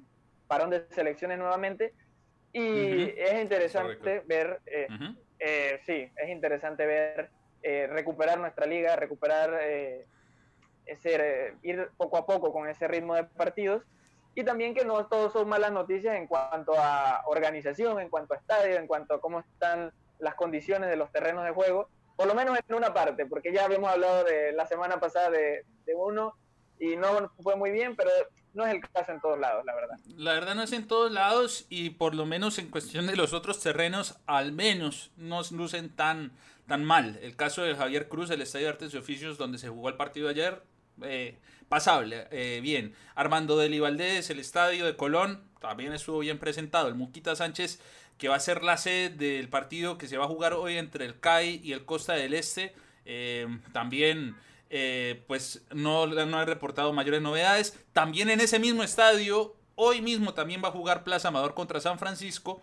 parón 0.48 0.70
de 0.70 0.86
selecciones 0.90 1.38
nuevamente. 1.38 1.94
Y 2.54 3.14
es 3.18 3.42
interesante 3.42 4.22
ver, 4.26 4.62
eh, 4.66 4.88
eh, 5.40 5.80
sí, 5.86 6.10
es 6.16 6.30
interesante 6.30 6.86
ver 6.86 7.30
recuperar 7.90 8.40
nuestra 8.40 8.66
liga, 8.66 8.96
recuperar 8.96 9.60
ese, 10.86 11.54
ir 11.64 11.90
poco 11.98 12.18
a 12.18 12.26
poco 12.26 12.54
con 12.54 12.70
ese 12.70 12.88
ritmo 12.88 13.14
de 13.16 13.26
partidos. 13.26 13.84
Y 14.36 14.44
también 14.44 14.74
que 14.74 14.86
no 14.86 15.08
todos 15.08 15.34
son 15.34 15.50
malas 15.50 15.72
noticias 15.72 16.16
en 16.16 16.28
cuanto 16.28 16.74
a 16.78 17.24
organización, 17.26 18.00
en 18.00 18.10
cuanto 18.10 18.34
a 18.34 18.38
estadio, 18.38 18.78
en 18.78 18.88
cuanto 18.88 19.16
a 19.16 19.20
cómo 19.22 19.42
están 19.42 19.92
las 20.20 20.36
condiciones 20.36 20.90
de 20.90 20.96
los 20.96 21.12
terrenos 21.12 21.44
de 21.44 21.52
juego 21.52 21.90
por 22.18 22.28
lo 22.28 22.36
menos 22.36 22.58
en 22.68 22.76
una 22.76 22.94
parte, 22.94 23.26
porque 23.28 23.54
ya 23.54 23.66
habíamos 23.66 23.92
hablado 23.92 24.24
de 24.26 24.52
la 24.52 24.66
semana 24.66 25.00
pasada 25.00 25.30
de, 25.30 25.64
uno 25.96 26.36
y 26.80 26.98
no 26.98 27.32
fue 27.42 27.56
muy 27.56 27.72
bien, 27.72 27.96
pero 27.96 28.10
no 28.54 28.66
es 28.66 28.74
el 28.74 28.82
caso 28.82 29.12
en 29.12 29.22
todos 29.22 29.40
lados, 29.40 29.64
la 29.66 29.76
verdad. 29.76 29.98
La 30.18 30.34
verdad 30.34 30.56
no 30.56 30.64
es 30.64 30.74
en 30.74 30.88
todos 30.88 31.12
lados 31.12 31.66
y 31.70 31.92
por 31.92 32.16
lo 32.16 32.26
menos 32.26 32.58
en 32.58 32.70
cuestión 32.70 33.06
de 33.08 33.16
los 33.16 33.34
otros 33.34 33.62
terrenos, 33.62 34.18
al 34.26 34.52
menos 34.52 35.12
no 35.16 35.42
lucen 35.52 35.96
tan, 35.96 36.32
tan 36.68 36.84
mal. 36.84 37.20
El 37.22 37.36
caso 37.36 37.62
de 37.62 37.76
Javier 37.76 38.10
Cruz, 38.10 38.32
el 38.32 38.42
Estadio 38.42 38.66
de 38.66 38.74
Artes 38.74 38.94
y 38.94 38.98
Oficios, 38.98 39.38
donde 39.38 39.60
se 39.60 39.70
jugó 39.70 39.90
el 39.90 39.96
partido 39.96 40.28
ayer, 40.28 40.64
eh, 41.04 41.38
pasable, 41.70 42.28
eh, 42.32 42.60
bien. 42.62 42.96
Armando 43.14 43.58
del 43.58 43.80
Valdés, 43.80 44.30
el 44.32 44.40
Estadio 44.40 44.86
de 44.86 44.96
Colón, 44.96 45.44
también 45.62 45.94
estuvo 45.94 46.20
bien 46.20 46.40
presentado. 46.40 46.88
El 46.88 46.96
Muquita 46.96 47.36
Sánchez 47.36 47.80
que 48.18 48.28
va 48.28 48.36
a 48.36 48.40
ser 48.40 48.64
la 48.64 48.78
sede 48.78 49.10
del 49.10 49.50
partido 49.50 49.98
que 49.98 50.08
se 50.08 50.18
va 50.18 50.26
a 50.26 50.28
jugar 50.28 50.54
hoy 50.54 50.78
entre 50.78 51.06
el 51.06 51.20
CAI 51.20 51.62
y 51.64 51.74
el 51.74 51.86
Costa 51.86 52.14
del 52.14 52.34
Este. 52.34 52.74
Eh, 53.06 53.48
también, 53.74 54.36
eh, 54.70 55.24
pues 55.28 55.66
no, 55.74 56.08
no 56.08 56.42
he 56.42 56.46
reportado 56.46 56.94
mayores 56.94 57.22
novedades. 57.22 57.78
También 57.94 58.30
en 58.30 58.42
ese 58.42 58.60
mismo 58.60 58.84
estadio, 58.84 59.56
hoy 59.76 60.02
mismo 60.02 60.34
también 60.34 60.62
va 60.64 60.70
a 60.70 60.72
jugar 60.72 61.04
Plaza 61.04 61.28
Amador 61.28 61.54
contra 61.54 61.80
San 61.80 62.00
Francisco. 62.00 62.62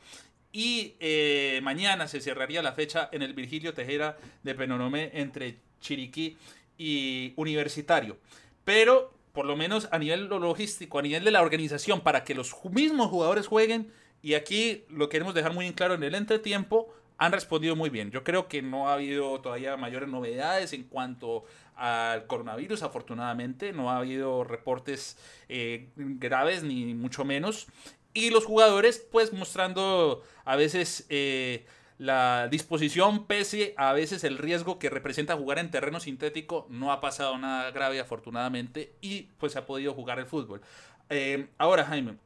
Y 0.53 0.95
eh, 1.01 1.61
mañana 1.63 2.07
se 2.07 2.21
cerraría 2.21 2.63
la 2.63 2.73
fecha 2.73 3.09
en 3.13 3.23
el 3.23 3.35
Virgilio 3.35 3.75
Tejera 3.75 4.17
de 4.43 4.55
Penonomé 4.55 5.11
entre 5.15 5.59
Chiriquí 5.81 6.37
y 6.79 7.33
Universitario. 7.37 8.19
Pero 8.65 9.13
por 9.35 9.47
lo 9.47 9.57
menos 9.57 9.89
a 9.91 9.99
nivel 9.99 10.29
logístico, 10.29 11.01
a 11.01 11.03
nivel 11.03 11.25
de 11.25 11.33
la 11.33 11.43
organización, 11.43 12.01
para 12.03 12.23
que 12.23 12.35
los 12.35 12.55
mismos 12.71 13.09
jugadores 13.09 13.49
jueguen, 13.49 13.93
y 14.25 14.33
aquí 14.33 14.87
lo 14.89 15.11
queremos 15.11 15.35
dejar 15.35 15.53
muy 15.53 15.67
en 15.67 15.75
claro 15.75 15.93
en 15.93 16.03
el 16.03 16.15
entretiempo, 16.15 16.91
han 17.19 17.31
respondido 17.31 17.77
muy 17.77 17.91
bien. 17.91 18.11
Yo 18.11 18.25
creo 18.25 18.49
que 18.49 18.63
no 18.63 18.89
ha 18.89 18.95
habido 18.95 19.39
todavía 19.43 19.77
mayores 19.77 20.09
novedades 20.09 20.73
en 20.73 20.85
cuanto 20.85 21.45
al 21.77 22.27
coronavirus, 22.27 22.85
afortunadamente. 22.85 23.75
No 23.75 23.91
ha 23.91 23.99
habido 23.99 24.43
reportes 24.43 25.19
eh, 25.51 25.91
graves, 25.97 26.63
ni 26.63 26.95
mucho 26.95 27.27
menos. 27.27 27.67
Y 28.15 28.31
los 28.31 28.47
jugadores, 28.47 29.07
pues 29.13 29.35
mostrando 29.35 30.23
a 30.47 30.57
veces 30.57 31.05
eh, 31.11 31.67
la 31.99 32.49
disposición, 32.49 33.27
pese 33.27 33.75
a 33.77 33.93
veces 33.93 34.25
el 34.25 34.39
riesgo 34.39 34.79
que 34.79 34.89
representa 34.89 35.37
jugar 35.37 35.59
en 35.59 35.71
terreno 35.71 36.01
sintético. 36.01 36.67
No 36.71 36.93
ha 36.93 37.03
pasado 37.03 37.37
nada 37.37 37.71
grave, 37.73 38.01
afortunadamente. 38.01 38.95
Y 39.03 39.29
pues 39.37 39.55
ha 39.57 39.67
podido 39.67 39.93
jugar 39.93 40.19
el 40.19 40.25
fútbol. 40.25 40.63
Eh, 41.11 41.49
ahora, 41.59 41.85
Jaime, 41.85 42.17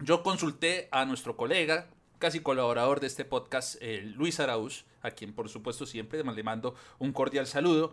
yo 0.00 0.22
consulté 0.22 0.88
a 0.90 1.04
nuestro 1.04 1.36
colega, 1.36 1.88
casi 2.18 2.40
colaborador 2.40 3.00
de 3.00 3.06
este 3.06 3.24
podcast, 3.24 3.80
Luis 4.16 4.40
Arauz, 4.40 4.84
a 5.02 5.10
quien 5.12 5.32
por 5.32 5.48
supuesto 5.48 5.86
siempre 5.86 6.22
le 6.22 6.42
mando 6.42 6.74
un 6.98 7.12
cordial 7.12 7.46
saludo, 7.46 7.92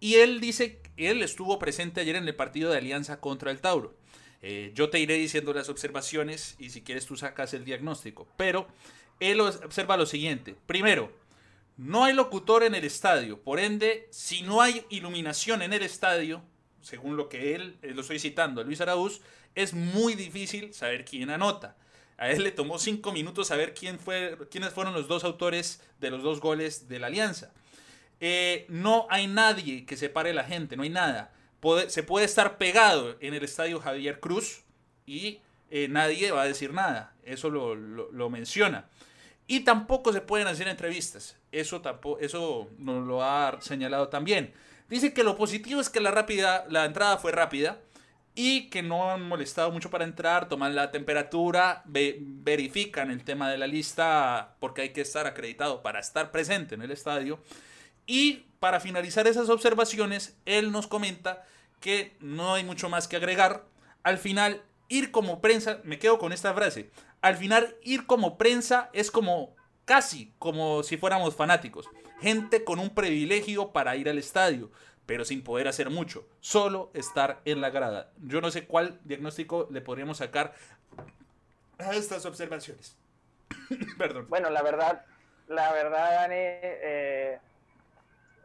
y 0.00 0.16
él 0.16 0.40
dice 0.40 0.80
que 0.96 1.10
él 1.10 1.22
estuvo 1.22 1.58
presente 1.58 2.00
ayer 2.00 2.16
en 2.16 2.26
el 2.26 2.34
partido 2.34 2.70
de 2.70 2.78
Alianza 2.78 3.20
contra 3.20 3.50
el 3.50 3.60
Tauro. 3.60 3.94
Eh, 4.42 4.72
yo 4.74 4.90
te 4.90 5.00
iré 5.00 5.14
diciendo 5.14 5.54
las 5.54 5.70
observaciones 5.70 6.56
y 6.58 6.68
si 6.68 6.82
quieres 6.82 7.06
tú 7.06 7.16
sacas 7.16 7.54
el 7.54 7.64
diagnóstico, 7.64 8.28
pero 8.36 8.68
él 9.18 9.40
observa 9.40 9.96
lo 9.96 10.04
siguiente. 10.04 10.54
Primero, 10.66 11.10
no 11.78 12.04
hay 12.04 12.12
locutor 12.12 12.62
en 12.62 12.74
el 12.74 12.84
estadio, 12.84 13.40
por 13.40 13.58
ende, 13.58 14.06
si 14.10 14.42
no 14.42 14.60
hay 14.60 14.84
iluminación 14.90 15.62
en 15.62 15.72
el 15.72 15.82
estadio, 15.82 16.42
según 16.82 17.16
lo 17.16 17.30
que 17.30 17.54
él, 17.54 17.78
eh, 17.80 17.92
lo 17.94 18.02
estoy 18.02 18.18
citando, 18.18 18.62
Luis 18.62 18.82
Araúz, 18.82 19.22
es 19.54 19.74
muy 19.74 20.14
difícil 20.14 20.74
saber 20.74 21.04
quién 21.04 21.30
anota. 21.30 21.76
A 22.16 22.30
él 22.30 22.44
le 22.44 22.52
tomó 22.52 22.78
cinco 22.78 23.12
minutos 23.12 23.48
saber 23.48 23.74
quién 23.74 23.98
fue, 23.98 24.38
quiénes 24.50 24.72
fueron 24.72 24.94
los 24.94 25.08
dos 25.08 25.24
autores 25.24 25.80
de 26.00 26.10
los 26.10 26.22
dos 26.22 26.40
goles 26.40 26.88
de 26.88 26.98
la 26.98 27.08
Alianza. 27.08 27.52
Eh, 28.20 28.66
no 28.68 29.06
hay 29.10 29.26
nadie 29.26 29.84
que 29.84 29.96
separe 29.96 30.32
la 30.32 30.44
gente, 30.44 30.76
no 30.76 30.84
hay 30.84 30.90
nada. 30.90 31.32
se 31.88 32.02
puede 32.02 32.26
estar 32.26 32.56
pegado 32.56 33.16
en 33.20 33.34
el 33.34 33.42
estadio 33.42 33.80
Javier 33.80 34.20
Cruz 34.20 34.62
y 35.06 35.40
eh, 35.70 35.88
nadie 35.88 36.30
va 36.30 36.42
a 36.42 36.46
decir 36.46 36.72
nada. 36.72 37.14
Eso 37.24 37.50
lo, 37.50 38.30
menciona. 38.30 38.86
Y 39.46 39.60
tampoco 39.60 40.12
se 40.12 40.20
pueden 40.20 40.46
hacer 40.46 40.68
entrevistas. 40.68 41.36
Eso, 41.52 41.80
tampoco, 41.80 42.20
eso 42.20 42.70
nos 42.78 43.06
lo 43.06 43.22
ha 43.22 43.60
señalado 43.60 44.08
también. 44.08 44.52
Dice 44.88 45.12
que 45.12 45.24
lo 45.24 45.36
positivo 45.36 45.80
es 45.80 45.90
que 45.90 46.00
la, 46.00 46.10
rápida, 46.10 46.64
la 46.68 46.84
entrada 46.84 47.18
fue 47.18 47.32
rápida 47.32 47.80
y 48.34 48.68
que 48.68 48.82
no 48.82 49.10
han 49.10 49.22
molestado 49.22 49.70
mucho 49.70 49.90
para 49.90 50.04
entrar, 50.04 50.48
toman 50.48 50.74
la 50.74 50.90
temperatura, 50.90 51.82
verifican 51.86 53.10
el 53.10 53.22
tema 53.22 53.48
de 53.50 53.58
la 53.58 53.68
lista 53.68 54.56
porque 54.58 54.82
hay 54.82 54.88
que 54.90 55.02
estar 55.02 55.26
acreditado 55.26 55.82
para 55.82 56.00
estar 56.00 56.32
presente 56.32 56.74
en 56.74 56.82
el 56.82 56.90
estadio. 56.90 57.38
Y 58.06 58.46
para 58.58 58.80
finalizar 58.80 59.26
esas 59.28 59.48
observaciones, 59.48 60.36
él 60.46 60.72
nos 60.72 60.88
comenta 60.88 61.44
que 61.80 62.16
no 62.18 62.54
hay 62.54 62.64
mucho 62.64 62.88
más 62.88 63.06
que 63.06 63.16
agregar. 63.16 63.66
Al 64.02 64.18
final, 64.18 64.62
ir 64.88 65.12
como 65.12 65.40
prensa, 65.40 65.80
me 65.84 65.98
quedo 66.00 66.18
con 66.18 66.32
esta 66.32 66.52
frase, 66.54 66.90
al 67.22 67.36
final 67.36 67.76
ir 67.82 68.06
como 68.06 68.36
prensa 68.36 68.90
es 68.92 69.10
como 69.10 69.54
casi 69.84 70.32
como 70.38 70.82
si 70.82 70.96
fuéramos 70.96 71.36
fanáticos, 71.36 71.88
gente 72.20 72.64
con 72.64 72.80
un 72.80 72.90
privilegio 72.90 73.70
para 73.70 73.96
ir 73.96 74.08
al 74.08 74.18
estadio 74.18 74.70
pero 75.06 75.24
sin 75.24 75.42
poder 75.42 75.68
hacer 75.68 75.90
mucho, 75.90 76.26
solo 76.40 76.90
estar 76.94 77.40
en 77.44 77.60
la 77.60 77.70
grada. 77.70 78.10
Yo 78.18 78.40
no 78.40 78.50
sé 78.50 78.66
cuál 78.66 79.00
diagnóstico 79.04 79.68
le 79.70 79.80
podríamos 79.80 80.18
sacar 80.18 80.54
a 81.78 81.94
estas 81.94 82.24
observaciones. 82.26 82.96
Perdón. 83.98 84.26
Bueno, 84.28 84.50
la 84.50 84.62
verdad, 84.62 85.04
la 85.48 85.72
verdad, 85.72 86.10
Dani, 86.22 86.34
eh, 86.36 87.38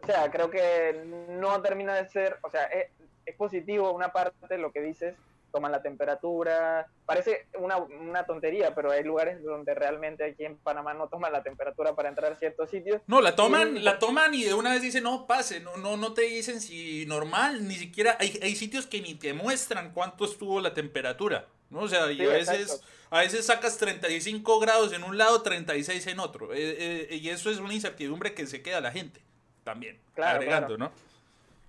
o 0.02 0.06
sea, 0.06 0.30
creo 0.32 0.50
que 0.50 1.06
no 1.30 1.62
termina 1.62 1.96
de 1.96 2.10
ser, 2.10 2.38
o 2.42 2.50
sea, 2.50 2.66
es, 2.66 2.88
es 3.26 3.36
positivo 3.36 3.92
una 3.92 4.12
parte 4.12 4.58
lo 4.58 4.72
que 4.72 4.82
dices, 4.82 5.16
toman 5.52 5.72
la 5.72 5.82
temperatura. 5.82 6.88
Parece 7.06 7.48
una, 7.58 7.78
una, 7.78 8.26
tontería, 8.26 8.74
pero 8.74 8.92
hay 8.92 9.04
lugares 9.04 9.44
donde 9.44 9.74
realmente 9.74 10.24
aquí 10.24 10.46
en 10.46 10.58
Panamá 10.58 10.94
no 10.94 11.08
toman 11.08 11.32
la 11.32 11.44
temperatura 11.44 11.96
para 11.96 12.10
entrar 12.10 12.32
a 12.34 12.36
ciertos 12.36 12.70
sitios. 12.70 13.02
No, 13.08 13.22
la 13.22 13.36
toman, 13.36 13.78
y, 13.78 13.80
la 13.82 14.00
toman 14.00 14.34
y 14.34 14.44
de 14.44 14.54
una 14.54 14.72
vez 14.72 14.82
dicen, 14.82 15.04
no, 15.04 15.28
pase, 15.28 15.60
no, 15.60 15.78
no, 15.78 15.98
no 15.98 16.14
te 16.14 16.22
dicen 16.24 16.62
si 16.62 17.06
normal, 17.06 17.68
ni 17.68 17.76
siquiera 17.76 18.18
hay, 18.20 18.40
hay 18.42 18.56
sitios 18.56 18.88
que 18.88 19.02
ni 19.02 19.16
te 19.16 19.34
muestran 19.34 19.92
cuánto 19.94 20.26
estuvo 20.26 20.62
la 20.62 20.74
temperatura. 20.74 21.46
¿no? 21.70 21.82
O 21.82 21.88
sea, 21.88 22.12
y 22.12 22.18
sí, 22.18 22.26
a 22.26 22.30
veces, 22.30 22.84
a 23.10 23.20
veces 23.20 23.46
sacas 23.46 23.78
35 23.78 24.60
grados 24.60 24.94
en 24.94 25.04
un 25.04 25.18
lado, 25.18 25.42
36 25.42 26.08
en 26.08 26.20
otro. 26.20 26.54
Eh, 26.54 27.08
eh, 27.10 27.16
y 27.16 27.30
eso 27.30 27.50
es 27.50 27.60
una 27.60 27.74
incertidumbre 27.74 28.34
que 28.34 28.48
se 28.48 28.62
queda 28.62 28.82
la 28.82 28.92
gente 28.92 29.22
también. 29.64 30.00
Claro, 30.16 30.40
agregando, 30.40 30.76
claro. 30.76 30.92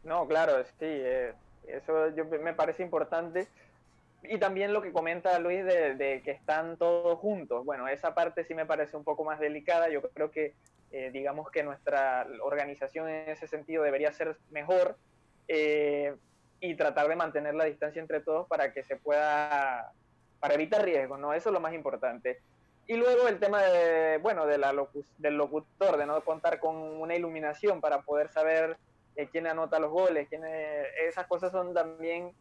¿no? 0.05 0.21
No, 0.23 0.27
claro, 0.27 0.65
sí. 0.65 0.87
Eh, 0.87 1.35
eso 1.69 2.15
yo, 2.15 2.25
me 2.25 2.55
parece 2.55 2.83
importante. 2.83 3.49
Y 4.23 4.39
también 4.39 4.73
lo 4.73 4.83
que 4.83 4.93
comenta 4.93 5.39
Luis 5.39 5.65
de, 5.65 5.95
de, 5.95 6.23
que 6.23 6.31
están 6.31 6.77
todos 6.77 7.19
juntos. 7.19 7.65
Bueno, 7.65 7.89
esa 7.89 8.15
parte 8.15 8.45
sí 8.45 8.55
me 8.55 8.67
parece 8.67 8.97
un 8.97 9.05
poco 9.05 9.25
más 9.25 9.41
delicada. 9.41 9.89
Yo 9.89 10.03
creo 10.03 10.31
que, 10.31 10.55
eh, 10.91 11.11
digamos 11.11 11.51
que 11.51 11.63
nuestra 11.63 12.27
organización 12.43 13.09
en 13.09 13.31
ese 13.31 13.47
sentido 13.47 13.83
debería 13.83 14.13
ser 14.13 14.37
mejor 14.51 14.97
eh, 15.49 16.15
y 16.61 16.75
tratar 16.75 17.09
de 17.09 17.17
mantener 17.17 17.55
la 17.55 17.65
distancia 17.65 18.01
entre 18.01 18.21
todos 18.21 18.47
para 18.47 18.73
que 18.73 18.83
se 18.83 18.97
pueda, 18.97 19.93
para 20.39 20.55
evitar 20.55 20.85
riesgos, 20.85 21.19
¿no? 21.19 21.33
Eso 21.33 21.49
es 21.49 21.53
lo 21.55 21.61
más 21.61 21.73
importante. 21.73 22.41
Y 22.87 22.97
luego 22.97 23.27
el 23.29 23.39
tema 23.39 23.63
de, 23.63 24.19
bueno, 24.19 24.47
de 24.47 24.59
la 24.59 24.73
locu 24.73 25.05
del 25.17 25.37
locutor, 25.37 25.97
de 25.97 26.07
no 26.07 26.23
contar 26.25 26.59
con 26.59 26.77
una 26.77 27.15
iluminación 27.15 27.81
para 27.81 28.03
poder 28.03 28.29
saber 28.31 28.77
eh, 29.17 29.29
quién 29.31 29.47
anota 29.47 29.79
los 29.79 29.91
goles, 29.91 30.29
quién, 30.29 30.43
esas 30.45 31.27
cosas 31.27 31.53
son 31.53 31.73
también 31.73 32.33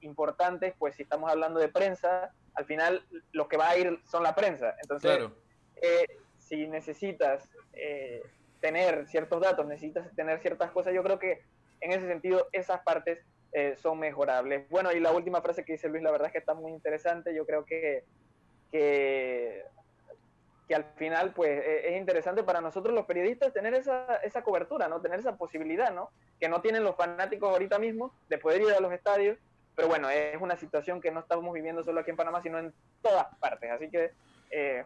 importantes, 0.00 0.74
pues 0.78 0.94
si 0.94 1.02
estamos 1.02 1.30
hablando 1.30 1.60
de 1.60 1.68
prensa, 1.68 2.32
al 2.54 2.64
final 2.64 3.04
los 3.32 3.48
que 3.48 3.56
va 3.56 3.70
a 3.70 3.76
ir 3.76 3.98
son 4.04 4.22
la 4.22 4.34
prensa. 4.34 4.74
Entonces, 4.82 5.16
claro. 5.16 5.34
eh, 5.80 6.06
si 6.38 6.66
necesitas 6.66 7.48
eh, 7.72 8.22
tener 8.60 9.06
ciertos 9.08 9.40
datos, 9.40 9.66
necesitas 9.66 10.14
tener 10.14 10.40
ciertas 10.40 10.70
cosas, 10.70 10.92
yo 10.94 11.02
creo 11.02 11.18
que 11.18 11.42
en 11.80 11.92
ese 11.92 12.06
sentido 12.06 12.48
esas 12.52 12.80
partes 12.82 13.24
eh, 13.52 13.76
son 13.76 13.98
mejorables. 13.98 14.68
Bueno, 14.68 14.92
y 14.92 15.00
la 15.00 15.12
última 15.12 15.42
frase 15.42 15.64
que 15.64 15.72
dice 15.72 15.88
Luis, 15.88 16.02
la 16.02 16.10
verdad 16.10 16.28
es 16.28 16.32
que 16.32 16.38
está 16.38 16.54
muy 16.54 16.72
interesante, 16.72 17.34
yo 17.34 17.44
creo 17.44 17.64
que, 17.64 18.04
que, 18.70 19.64
que 20.68 20.74
al 20.74 20.84
final 20.96 21.32
pues 21.32 21.62
es 21.84 21.96
interesante 21.96 22.42
para 22.42 22.60
nosotros 22.60 22.94
los 22.94 23.06
periodistas 23.06 23.52
tener 23.52 23.74
esa, 23.74 24.16
esa 24.16 24.42
cobertura, 24.42 24.88
¿no? 24.88 25.00
Tener 25.00 25.20
esa 25.20 25.36
posibilidad, 25.36 25.92
¿no? 25.92 26.10
Que 26.38 26.48
no 26.48 26.60
tienen 26.60 26.84
los 26.84 26.96
fanáticos 26.96 27.50
ahorita 27.50 27.78
mismo 27.78 28.14
de 28.28 28.38
poder 28.38 28.62
ir 28.62 28.72
a 28.72 28.80
los 28.80 28.92
estadios 28.92 29.38
pero 29.74 29.88
bueno, 29.88 30.10
es 30.10 30.40
una 30.40 30.56
situación 30.56 31.00
que 31.00 31.10
no 31.10 31.20
estamos 31.20 31.52
viviendo 31.54 31.82
solo 31.82 32.00
aquí 32.00 32.10
en 32.10 32.16
Panamá, 32.16 32.42
sino 32.42 32.58
en 32.58 32.72
todas 33.00 33.26
partes. 33.38 33.70
Así 33.70 33.88
que 33.90 34.12
eh, 34.50 34.84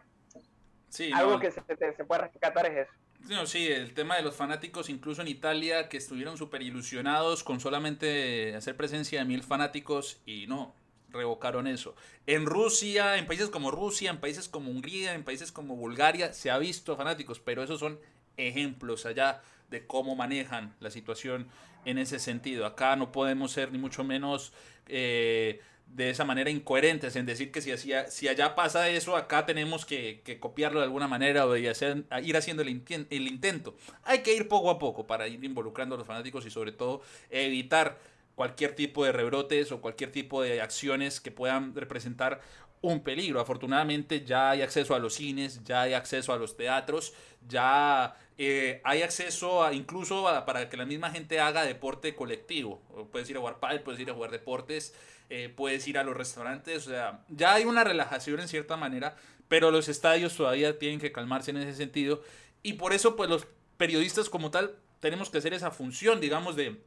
sí, 0.89 1.11
algo 1.13 1.33
no. 1.33 1.39
que 1.39 1.51
se, 1.51 1.61
se, 1.65 2.05
puede 2.05 2.21
rescatar 2.21 2.65
es 2.67 2.87
eso. 2.87 2.91
No, 3.29 3.45
sí, 3.45 3.67
el 3.67 3.93
tema 3.93 4.15
de 4.15 4.21
los 4.21 4.35
fanáticos, 4.35 4.89
incluso 4.89 5.21
en 5.21 5.27
Italia, 5.27 5.89
que 5.89 5.97
estuvieron 5.97 6.37
súper 6.37 6.61
ilusionados 6.61 7.43
con 7.43 7.59
solamente 7.59 8.55
hacer 8.55 8.77
presencia 8.77 9.19
de 9.19 9.25
mil 9.25 9.43
fanáticos 9.43 10.21
y 10.25 10.47
no, 10.47 10.73
revocaron 11.09 11.67
eso. 11.67 11.95
En 12.25 12.45
Rusia, 12.45 13.17
en 13.17 13.25
países 13.25 13.49
como 13.49 13.71
Rusia, 13.71 14.11
en 14.11 14.19
países 14.19 14.47
como 14.47 14.71
Hungría, 14.71 15.13
en 15.13 15.23
países 15.23 15.51
como 15.51 15.75
Bulgaria, 15.75 16.33
se 16.33 16.51
ha 16.51 16.57
visto 16.57 16.95
fanáticos, 16.95 17.39
pero 17.39 17.63
esos 17.63 17.79
son 17.79 17.99
ejemplos 18.37 19.05
allá 19.05 19.41
de 19.69 19.85
cómo 19.85 20.15
manejan 20.15 20.75
la 20.79 20.91
situación 20.91 21.47
en 21.87 21.97
ese 21.97 22.19
sentido. 22.19 22.65
Acá 22.65 22.95
no 22.97 23.11
podemos 23.11 23.51
ser 23.51 23.71
ni 23.71 23.77
mucho 23.77 24.03
menos 24.03 24.51
eh, 24.87 25.61
de 25.87 26.09
esa 26.09 26.25
manera 26.25 26.49
incoherentes 26.49 27.15
en 27.15 27.25
decir 27.25 27.49
que 27.49 27.61
si, 27.61 27.71
hacía, 27.71 28.11
si 28.11 28.27
allá 28.27 28.55
pasa 28.55 28.89
eso, 28.89 29.15
acá 29.15 29.45
tenemos 29.45 29.85
que, 29.85 30.21
copiarlo 30.41 30.79
de 30.79 30.85
alguna 30.85 31.07
manera 31.07 31.45
o 31.45 31.55
ir 31.55 31.69
haciendo 31.69 32.61
el, 32.61 32.83
el 33.09 33.27
intento. 33.27 33.75
Hay 34.03 34.19
que 34.19 34.35
ir 34.35 34.49
poco 34.49 34.69
a 34.69 34.77
poco 34.77 35.07
para 35.07 35.29
ir 35.29 35.41
involucrando 35.43 35.95
a 35.95 35.97
los 35.97 36.05
fanáticos 36.05 36.45
y 36.45 36.49
sobre 36.49 36.73
todo 36.73 37.01
evitar 37.29 37.97
cualquier 38.35 38.75
tipo 38.75 39.05
de 39.05 39.13
rebrotes 39.13 39.71
o 39.71 39.79
cualquier 39.79 40.11
tipo 40.11 40.41
de 40.41 40.61
acciones 40.61 41.21
que 41.21 41.31
puedan 41.31 41.73
representar 41.73 42.41
un 42.81 42.99
peligro. 42.99 43.39
Afortunadamente 43.39 44.25
ya 44.25 44.51
hay 44.51 44.61
acceso 44.61 44.93
a 44.93 44.99
los 44.99 45.15
cines, 45.15 45.63
ya 45.63 45.83
hay 45.83 45.93
acceso 45.93 46.33
a 46.33 46.37
los 46.37 46.57
teatros, 46.57 47.13
ya 47.47 48.15
eh, 48.37 48.81
hay 48.83 49.01
acceso 49.01 49.63
a, 49.63 49.73
incluso 49.73 50.23
para 50.45 50.69
que 50.69 50.77
la 50.77 50.85
misma 50.85 51.09
gente 51.09 51.39
haga 51.39 51.63
deporte 51.63 52.15
colectivo. 52.15 52.81
Puedes 53.11 53.29
ir 53.29 53.37
a 53.37 53.39
jugar 53.39 53.59
pádel, 53.59 53.81
puedes 53.81 53.99
ir 53.99 54.09
a 54.11 54.13
jugar 54.13 54.31
deportes, 54.31 54.93
eh, 55.29 55.51
puedes 55.55 55.87
ir 55.87 55.97
a 55.97 56.03
los 56.03 56.15
restaurantes. 56.15 56.87
O 56.87 56.89
sea, 56.89 57.23
ya 57.29 57.53
hay 57.53 57.65
una 57.65 57.83
relajación 57.83 58.39
en 58.39 58.47
cierta 58.47 58.77
manera, 58.77 59.15
pero 59.47 59.71
los 59.71 59.89
estadios 59.89 60.35
todavía 60.35 60.77
tienen 60.77 60.99
que 60.99 61.11
calmarse 61.11 61.51
en 61.51 61.57
ese 61.57 61.75
sentido. 61.75 62.21
Y 62.61 62.73
por 62.73 62.93
eso, 62.93 63.15
pues 63.15 63.29
los 63.29 63.47
periodistas 63.77 64.29
como 64.29 64.51
tal 64.51 64.75
tenemos 64.99 65.29
que 65.29 65.39
hacer 65.39 65.53
esa 65.53 65.71
función, 65.71 66.19
digamos, 66.19 66.55
de 66.55 66.81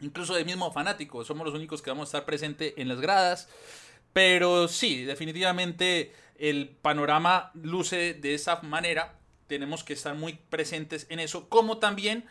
incluso 0.00 0.34
de 0.34 0.44
mismo 0.44 0.72
fanático. 0.72 1.24
Somos 1.24 1.46
los 1.46 1.54
únicos 1.54 1.80
que 1.80 1.90
vamos 1.90 2.08
a 2.08 2.10
estar 2.10 2.24
presentes 2.26 2.74
en 2.76 2.88
las 2.88 3.00
gradas. 3.00 3.48
Pero 4.12 4.68
sí, 4.68 5.04
definitivamente 5.04 6.12
el 6.38 6.68
panorama 6.68 7.50
luce 7.54 8.14
de 8.14 8.34
esa 8.34 8.60
manera. 8.62 9.18
Tenemos 9.52 9.84
que 9.84 9.92
estar 9.92 10.14
muy 10.14 10.38
presentes 10.48 11.06
en 11.10 11.20
eso, 11.20 11.46
como 11.50 11.76
también 11.76 12.24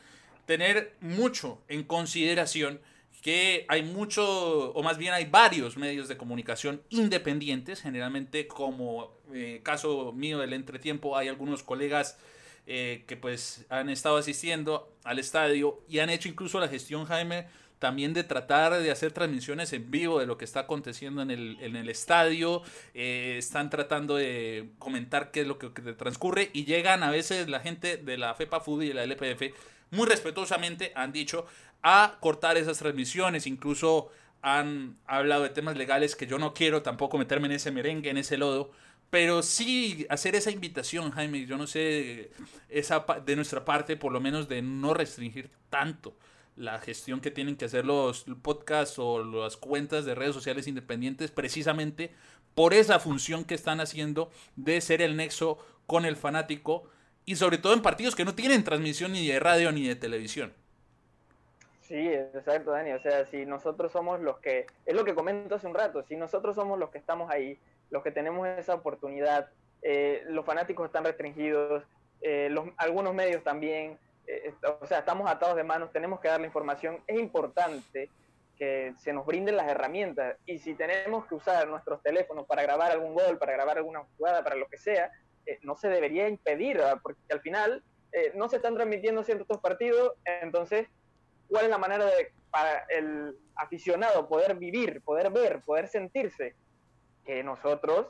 tener 0.47 0.95
mucho 1.01 1.61
en 1.67 1.83
consideración 1.83 2.81
que 3.21 3.63
hay 3.67 3.83
mucho, 3.83 4.71
o 4.71 4.81
más 4.81 4.97
bien 4.97 5.13
hay 5.13 5.25
varios 5.25 5.77
medios 5.77 6.07
de 6.07 6.17
comunicación 6.17 6.81
independientes, 6.89 7.79
generalmente 7.79 8.47
como 8.47 9.11
eh, 9.35 9.61
caso 9.61 10.13
mío 10.13 10.39
del 10.39 10.53
entretiempo, 10.53 11.15
hay 11.15 11.27
algunos 11.27 11.61
colegas 11.61 12.17
eh, 12.65 13.03
que 13.05 13.17
pues 13.17 13.67
han 13.69 13.91
estado 13.91 14.17
asistiendo 14.17 14.91
al 15.03 15.19
estadio 15.19 15.83
y 15.87 15.99
han 15.99 16.09
hecho 16.09 16.27
incluso 16.27 16.59
la 16.59 16.69
gestión, 16.69 17.05
Jaime, 17.05 17.45
también 17.81 18.13
de 18.13 18.23
tratar 18.23 18.79
de 18.79 18.91
hacer 18.91 19.11
transmisiones 19.11 19.73
en 19.73 19.89
vivo 19.89 20.19
de 20.19 20.27
lo 20.27 20.37
que 20.37 20.45
está 20.45 20.61
aconteciendo 20.61 21.23
en 21.23 21.31
el, 21.31 21.57
en 21.61 21.75
el 21.75 21.89
estadio, 21.89 22.61
eh, 22.93 23.37
están 23.39 23.71
tratando 23.71 24.17
de 24.17 24.69
comentar 24.77 25.31
qué 25.31 25.41
es 25.41 25.47
lo 25.47 25.57
que, 25.57 25.69
transcurre 25.93 26.51
y 26.53 26.65
llegan 26.65 27.01
a 27.01 27.09
veces 27.09 27.49
la 27.49 27.59
gente 27.59 27.97
de 27.97 28.17
la 28.19 28.35
FEPA 28.35 28.59
Food 28.59 28.83
y 28.83 28.87
de 28.89 28.93
la 28.93 29.03
LPF 29.03 29.55
muy 29.89 30.07
respetuosamente 30.07 30.91
han 30.93 31.11
dicho 31.11 31.47
a 31.81 32.19
cortar 32.19 32.55
esas 32.55 32.77
transmisiones, 32.77 33.47
incluso 33.47 34.11
han 34.43 34.99
hablado 35.07 35.41
de 35.41 35.49
temas 35.49 35.75
legales 35.75 36.15
que 36.15 36.27
yo 36.27 36.37
no 36.37 36.53
quiero 36.53 36.83
tampoco 36.83 37.17
meterme 37.17 37.47
en 37.47 37.53
ese 37.53 37.71
merengue, 37.71 38.11
en 38.11 38.17
ese 38.17 38.37
lodo, 38.37 38.69
pero 39.09 39.41
sí 39.41 40.05
hacer 40.11 40.35
esa 40.35 40.51
invitación, 40.51 41.09
Jaime, 41.09 41.47
yo 41.47 41.57
no 41.57 41.65
sé, 41.65 42.29
esa 42.69 43.03
de 43.25 43.35
nuestra 43.35 43.65
parte, 43.65 43.97
por 43.97 44.11
lo 44.11 44.21
menos 44.21 44.47
de 44.47 44.61
no 44.61 44.93
restringir 44.93 45.49
tanto 45.71 46.15
la 46.61 46.79
gestión 46.79 47.21
que 47.21 47.31
tienen 47.31 47.57
que 47.57 47.65
hacer 47.65 47.85
los 47.85 48.25
podcasts 48.41 48.99
o 48.99 49.23
las 49.23 49.57
cuentas 49.57 50.05
de 50.05 50.15
redes 50.15 50.35
sociales 50.35 50.67
independientes 50.67 51.31
precisamente 51.31 52.11
por 52.53 52.73
esa 52.73 52.99
función 52.99 53.45
que 53.45 53.55
están 53.55 53.81
haciendo 53.81 54.29
de 54.55 54.79
ser 54.79 55.01
el 55.01 55.17
nexo 55.17 55.57
con 55.87 56.05
el 56.05 56.15
fanático 56.15 56.83
y 57.25 57.35
sobre 57.35 57.57
todo 57.57 57.73
en 57.73 57.81
partidos 57.81 58.15
que 58.15 58.25
no 58.25 58.35
tienen 58.35 58.63
transmisión 58.63 59.11
ni 59.13 59.27
de 59.27 59.39
radio 59.39 59.71
ni 59.71 59.87
de 59.87 59.95
televisión. 59.95 60.53
Sí, 61.81 62.07
exacto, 62.07 62.71
Dani. 62.71 62.91
O 62.91 63.01
sea, 63.01 63.25
si 63.25 63.45
nosotros 63.45 63.91
somos 63.91 64.21
los 64.21 64.39
que, 64.39 64.65
es 64.85 64.95
lo 64.95 65.03
que 65.03 65.15
comento 65.15 65.55
hace 65.55 65.67
un 65.67 65.73
rato, 65.73 66.03
si 66.03 66.15
nosotros 66.15 66.55
somos 66.55 66.79
los 66.79 66.89
que 66.89 66.97
estamos 66.97 67.29
ahí, 67.29 67.59
los 67.89 68.03
que 68.03 68.11
tenemos 68.11 68.47
esa 68.47 68.75
oportunidad, 68.75 69.49
eh, 69.81 70.23
los 70.27 70.45
fanáticos 70.45 70.85
están 70.85 71.03
restringidos, 71.03 71.83
eh, 72.21 72.49
los, 72.49 72.69
algunos 72.77 73.13
medios 73.13 73.43
también, 73.43 73.97
eh, 74.31 74.53
o 74.81 74.85
sea, 74.85 74.99
estamos 74.99 75.29
atados 75.29 75.57
de 75.57 75.63
manos, 75.63 75.91
tenemos 75.91 76.21
que 76.21 76.29
dar 76.29 76.39
la 76.39 76.47
información. 76.47 77.03
Es 77.05 77.19
importante 77.19 78.09
que 78.57 78.93
se 78.97 79.11
nos 79.11 79.25
brinden 79.25 79.57
las 79.57 79.67
herramientas 79.67 80.37
y 80.45 80.59
si 80.59 80.73
tenemos 80.75 81.25
que 81.25 81.35
usar 81.35 81.67
nuestros 81.67 82.01
teléfonos 82.01 82.45
para 82.45 82.61
grabar 82.61 82.91
algún 82.91 83.13
gol, 83.13 83.37
para 83.37 83.53
grabar 83.53 83.77
alguna 83.77 84.03
jugada, 84.15 84.43
para 84.43 84.55
lo 84.55 84.67
que 84.67 84.77
sea, 84.77 85.11
eh, 85.45 85.59
no 85.63 85.75
se 85.75 85.89
debería 85.89 86.29
impedir, 86.29 86.77
¿verdad? 86.77 86.99
porque 87.01 87.19
al 87.29 87.41
final 87.41 87.83
eh, 88.13 88.31
no 88.35 88.47
se 88.47 88.57
están 88.57 88.75
transmitiendo 88.75 89.23
ciertos 89.23 89.59
partidos, 89.59 90.13
entonces, 90.25 90.87
¿cuál 91.49 91.65
es 91.65 91.71
la 91.71 91.77
manera 91.77 92.05
de 92.05 92.31
para 92.51 92.85
el 92.89 93.35
aficionado 93.55 94.27
poder 94.27 94.55
vivir, 94.55 95.01
poder 95.01 95.31
ver, 95.31 95.61
poder 95.61 95.87
sentirse? 95.87 96.55
Que 97.25 97.43
nosotros 97.43 98.07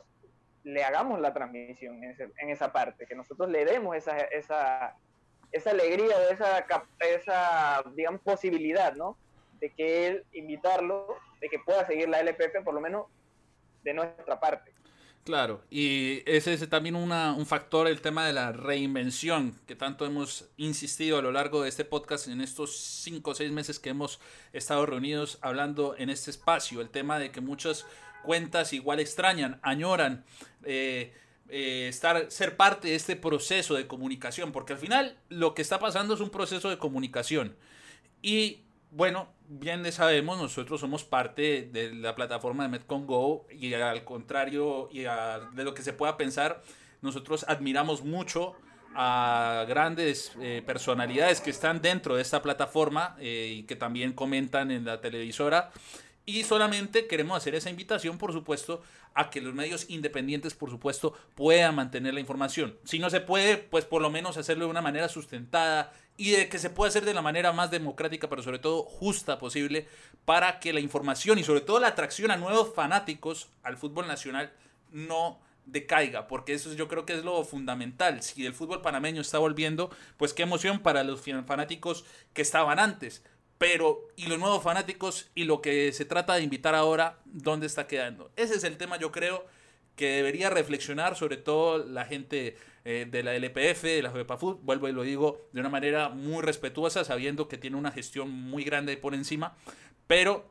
le 0.64 0.84
hagamos 0.84 1.20
la 1.20 1.32
transmisión 1.32 2.02
en, 2.04 2.10
ese, 2.10 2.28
en 2.38 2.50
esa 2.50 2.72
parte, 2.72 3.06
que 3.06 3.14
nosotros 3.14 3.48
le 3.50 3.64
demos 3.64 3.96
esa, 3.96 4.18
esa, 4.18 4.96
esa 5.52 5.70
alegría 5.70 6.16
o 6.16 6.32
esa, 6.32 6.66
esa, 7.00 7.84
digamos, 7.94 8.20
posibilidad, 8.22 8.94
¿no? 8.94 9.16
de 9.62 9.70
que 9.70 10.08
él 10.08 10.24
invitarlo, 10.32 11.06
de 11.40 11.48
que 11.48 11.58
pueda 11.60 11.86
seguir 11.86 12.08
la 12.08 12.20
LPP, 12.20 12.64
por 12.64 12.74
lo 12.74 12.80
menos 12.80 13.06
de 13.84 13.94
nuestra 13.94 14.38
parte. 14.38 14.72
Claro, 15.24 15.62
y 15.70 16.20
ese 16.26 16.52
es 16.52 16.68
también 16.68 16.96
una, 16.96 17.32
un 17.32 17.46
factor, 17.46 17.86
el 17.86 18.00
tema 18.00 18.26
de 18.26 18.32
la 18.32 18.50
reinvención, 18.50 19.56
que 19.68 19.76
tanto 19.76 20.04
hemos 20.04 20.50
insistido 20.56 21.16
a 21.16 21.22
lo 21.22 21.30
largo 21.30 21.62
de 21.62 21.68
este 21.68 21.84
podcast 21.84 22.26
en 22.26 22.40
estos 22.40 22.76
cinco 22.76 23.30
o 23.30 23.34
seis 23.36 23.52
meses 23.52 23.78
que 23.78 23.90
hemos 23.90 24.20
estado 24.52 24.84
reunidos 24.84 25.38
hablando 25.42 25.94
en 25.96 26.10
este 26.10 26.32
espacio, 26.32 26.80
el 26.80 26.90
tema 26.90 27.20
de 27.20 27.30
que 27.30 27.40
muchas 27.40 27.86
cuentas 28.24 28.72
igual 28.72 28.98
extrañan, 28.98 29.60
añoran 29.62 30.24
eh, 30.64 31.14
eh, 31.54 31.86
estar, 31.88 32.30
ser 32.30 32.56
parte 32.56 32.88
de 32.88 32.94
este 32.94 33.14
proceso 33.14 33.74
de 33.74 33.86
comunicación, 33.86 34.52
porque 34.52 34.72
al 34.72 34.78
final 34.78 35.18
lo 35.28 35.52
que 35.52 35.60
está 35.60 35.78
pasando 35.78 36.14
es 36.14 36.20
un 36.20 36.30
proceso 36.30 36.70
de 36.70 36.78
comunicación. 36.78 37.54
Y 38.22 38.62
bueno, 38.90 39.28
bien 39.48 39.92
sabemos, 39.92 40.40
nosotros 40.40 40.80
somos 40.80 41.04
parte 41.04 41.68
de 41.70 41.94
la 41.94 42.14
plataforma 42.14 42.62
de 42.62 42.70
Metcon 42.70 43.06
Go 43.06 43.46
y 43.50 43.74
al 43.74 44.02
contrario 44.02 44.88
y 44.90 45.00
de 45.00 45.64
lo 45.64 45.74
que 45.74 45.82
se 45.82 45.92
pueda 45.92 46.16
pensar, 46.16 46.62
nosotros 47.02 47.44
admiramos 47.46 48.02
mucho 48.02 48.56
a 48.94 49.66
grandes 49.68 50.32
eh, 50.40 50.62
personalidades 50.64 51.42
que 51.42 51.50
están 51.50 51.82
dentro 51.82 52.16
de 52.16 52.22
esta 52.22 52.40
plataforma 52.40 53.14
eh, 53.18 53.56
y 53.58 53.62
que 53.64 53.76
también 53.76 54.14
comentan 54.14 54.70
en 54.70 54.86
la 54.86 55.02
televisora. 55.02 55.70
Y 56.24 56.44
solamente 56.44 57.06
queremos 57.06 57.36
hacer 57.36 57.54
esa 57.54 57.70
invitación, 57.70 58.16
por 58.16 58.32
supuesto, 58.32 58.82
a 59.14 59.28
que 59.28 59.40
los 59.40 59.54
medios 59.54 59.86
independientes, 59.90 60.54
por 60.54 60.70
supuesto, 60.70 61.14
puedan 61.34 61.74
mantener 61.74 62.14
la 62.14 62.20
información. 62.20 62.76
Si 62.84 62.98
no 62.98 63.10
se 63.10 63.20
puede, 63.20 63.58
pues 63.58 63.84
por 63.84 64.02
lo 64.02 64.10
menos 64.10 64.36
hacerlo 64.36 64.66
de 64.66 64.70
una 64.70 64.82
manera 64.82 65.08
sustentada 65.08 65.92
y 66.16 66.30
de 66.30 66.48
que 66.48 66.58
se 66.58 66.70
pueda 66.70 66.90
hacer 66.90 67.04
de 67.04 67.14
la 67.14 67.22
manera 67.22 67.52
más 67.52 67.70
democrática, 67.70 68.28
pero 68.28 68.42
sobre 68.42 68.60
todo 68.60 68.84
justa 68.84 69.38
posible, 69.38 69.88
para 70.24 70.60
que 70.60 70.72
la 70.72 70.80
información 70.80 71.38
y 71.38 71.44
sobre 71.44 71.62
todo 71.62 71.80
la 71.80 71.88
atracción 71.88 72.30
a 72.30 72.36
nuevos 72.36 72.72
fanáticos 72.72 73.48
al 73.64 73.76
fútbol 73.76 74.06
nacional 74.06 74.52
no 74.92 75.40
decaiga, 75.66 76.26
porque 76.26 76.54
eso 76.54 76.72
yo 76.74 76.88
creo 76.88 77.06
que 77.06 77.14
es 77.14 77.24
lo 77.24 77.42
fundamental. 77.44 78.22
Si 78.22 78.44
el 78.46 78.54
fútbol 78.54 78.82
panameño 78.82 79.20
está 79.20 79.38
volviendo, 79.38 79.90
pues 80.16 80.34
qué 80.34 80.42
emoción 80.42 80.80
para 80.80 81.04
los 81.04 81.22
fanáticos 81.46 82.04
que 82.32 82.42
estaban 82.42 82.78
antes. 82.78 83.24
Pero, 83.62 84.08
y 84.16 84.26
los 84.26 84.40
nuevos 84.40 84.60
fanáticos 84.60 85.30
y 85.36 85.44
lo 85.44 85.62
que 85.62 85.92
se 85.92 86.04
trata 86.04 86.34
de 86.34 86.42
invitar 86.42 86.74
ahora, 86.74 87.20
¿dónde 87.26 87.68
está 87.68 87.86
quedando? 87.86 88.32
Ese 88.34 88.56
es 88.56 88.64
el 88.64 88.76
tema, 88.76 88.98
yo 88.98 89.12
creo, 89.12 89.46
que 89.94 90.16
debería 90.16 90.50
reflexionar 90.50 91.14
sobre 91.14 91.36
todo 91.36 91.78
la 91.78 92.04
gente 92.04 92.56
eh, 92.84 93.06
de 93.08 93.22
la 93.22 93.36
LPF, 93.36 93.84
de 93.84 94.02
la 94.02 94.10
FEPAFUT, 94.10 94.64
vuelvo 94.64 94.88
y 94.88 94.92
lo 94.92 95.02
digo 95.04 95.42
de 95.52 95.60
una 95.60 95.68
manera 95.68 96.08
muy 96.08 96.42
respetuosa, 96.42 97.04
sabiendo 97.04 97.46
que 97.46 97.56
tiene 97.56 97.76
una 97.76 97.92
gestión 97.92 98.32
muy 98.32 98.64
grande 98.64 98.96
por 98.96 99.14
encima, 99.14 99.54
pero 100.08 100.44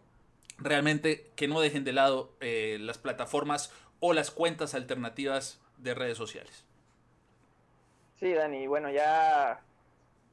realmente 0.58 1.32
que 1.36 1.50
no 1.50 1.60
dejen 1.60 1.84
de 1.84 1.92
lado 1.92 2.32
eh, 2.40 2.78
las 2.80 2.98
plataformas 2.98 3.74
o 4.00 4.14
las 4.14 4.32
cuentas 4.32 4.74
alternativas 4.74 5.60
de 5.80 5.96
redes 5.96 6.18
sociales. 6.18 6.64
Sí, 8.22 8.32
Dani, 8.32 8.68
bueno, 8.68 8.90
ya, 8.90 9.60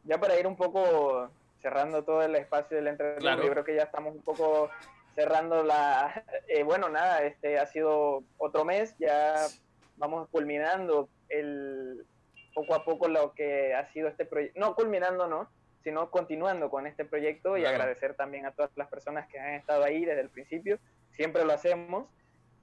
ya 0.04 0.20
para 0.20 0.38
ir 0.38 0.46
un 0.46 0.54
poco 0.54 1.28
cerrando 1.68 2.02
todo 2.02 2.22
el 2.22 2.34
espacio 2.34 2.78
del 2.78 2.86
entrenamiento, 2.88 3.44
yo 3.44 3.50
creo 3.50 3.64
que 3.64 3.74
ya 3.74 3.82
estamos 3.82 4.14
un 4.14 4.22
poco 4.22 4.70
cerrando 5.14 5.62
la... 5.62 6.24
Eh, 6.48 6.62
bueno, 6.62 6.88
nada, 6.88 7.22
este 7.24 7.58
ha 7.58 7.66
sido 7.66 8.22
otro 8.38 8.64
mes, 8.64 8.94
ya 8.98 9.34
vamos 9.98 10.28
culminando 10.30 11.10
el 11.28 12.06
poco 12.54 12.74
a 12.74 12.84
poco 12.84 13.06
lo 13.08 13.34
que 13.34 13.74
ha 13.74 13.86
sido 13.92 14.08
este 14.08 14.24
proyecto, 14.24 14.58
no 14.58 14.74
culminando, 14.74 15.26
no, 15.26 15.50
sino 15.84 16.10
continuando 16.10 16.70
con 16.70 16.86
este 16.86 17.04
proyecto 17.04 17.58
y 17.58 17.66
agradecer 17.66 18.14
también 18.14 18.46
a 18.46 18.52
todas 18.52 18.70
las 18.76 18.88
personas 18.88 19.28
que 19.28 19.38
han 19.38 19.52
estado 19.52 19.84
ahí 19.84 20.06
desde 20.06 20.22
el 20.22 20.30
principio, 20.30 20.78
siempre 21.10 21.44
lo 21.44 21.52
hacemos, 21.52 22.06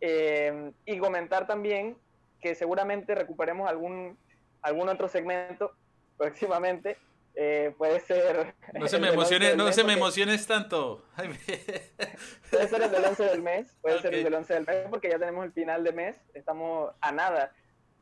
eh, 0.02 0.72
y 0.86 0.98
comentar 0.98 1.46
también 1.46 1.96
que 2.41 2.56
seguramente 2.56 3.13
recuperemos 3.13 3.70
algún, 3.70 4.18
algún 4.63 4.89
otro 4.89 5.08
segmento 5.08 5.74
próximamente 6.18 6.98
eh, 7.36 7.74
puede 7.78 8.00
ser. 8.00 8.56
No 8.74 8.88
se 8.88 9.00
me 9.00 9.10
emociones, 9.10 9.58
no 9.58 9.71
se 9.71 9.84
me 9.84 9.93
emociones 9.93 10.48
tanto. 10.48 11.04
puede 12.50 12.67
ser 12.67 12.82
el 12.82 12.91
del 12.91 13.06
11 13.06 13.24
del 13.24 13.41
mes, 13.41 13.78
puede 13.82 14.02
ser 14.02 14.13
el 14.13 14.24
del 14.24 14.34
11 14.34 14.54
del 14.54 14.65
mes, 14.65 14.88
porque 14.89 15.10
ya 15.10 15.19
tenemos 15.19 15.45
el 15.45 15.52
final 15.52 15.84
de 15.84 15.91
mes, 15.91 16.17
estamos 16.34 16.93
a 17.02 17.12
nada 17.12 17.52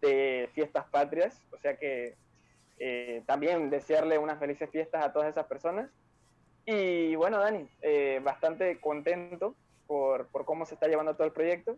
de 0.02 0.50
fiestas 0.54 0.86
patrias, 0.86 1.41
o 1.52 1.58
sea 1.58 1.78
que 1.78 2.15
eh, 2.80 3.24
también 3.26 3.69
desearle 3.69 4.17
unas 4.17 4.39
felices 4.39 4.69
fiestas 4.69 5.04
a 5.04 5.13
todas 5.13 5.30
esas 5.30 5.48
personas. 5.48 5.89
Y 6.65 7.15
bueno, 7.15 7.39
Dani, 7.39 7.67
eh, 7.82 8.22
bastante 8.24 8.80
contento 8.80 9.56
por, 9.88 10.28
por 10.28 10.46
cómo 10.46 10.65
se 10.65 10.76
está 10.76 10.88
llevando 10.88 11.15
todo 11.15 11.26
el 11.26 11.34
proyecto. 11.34 11.78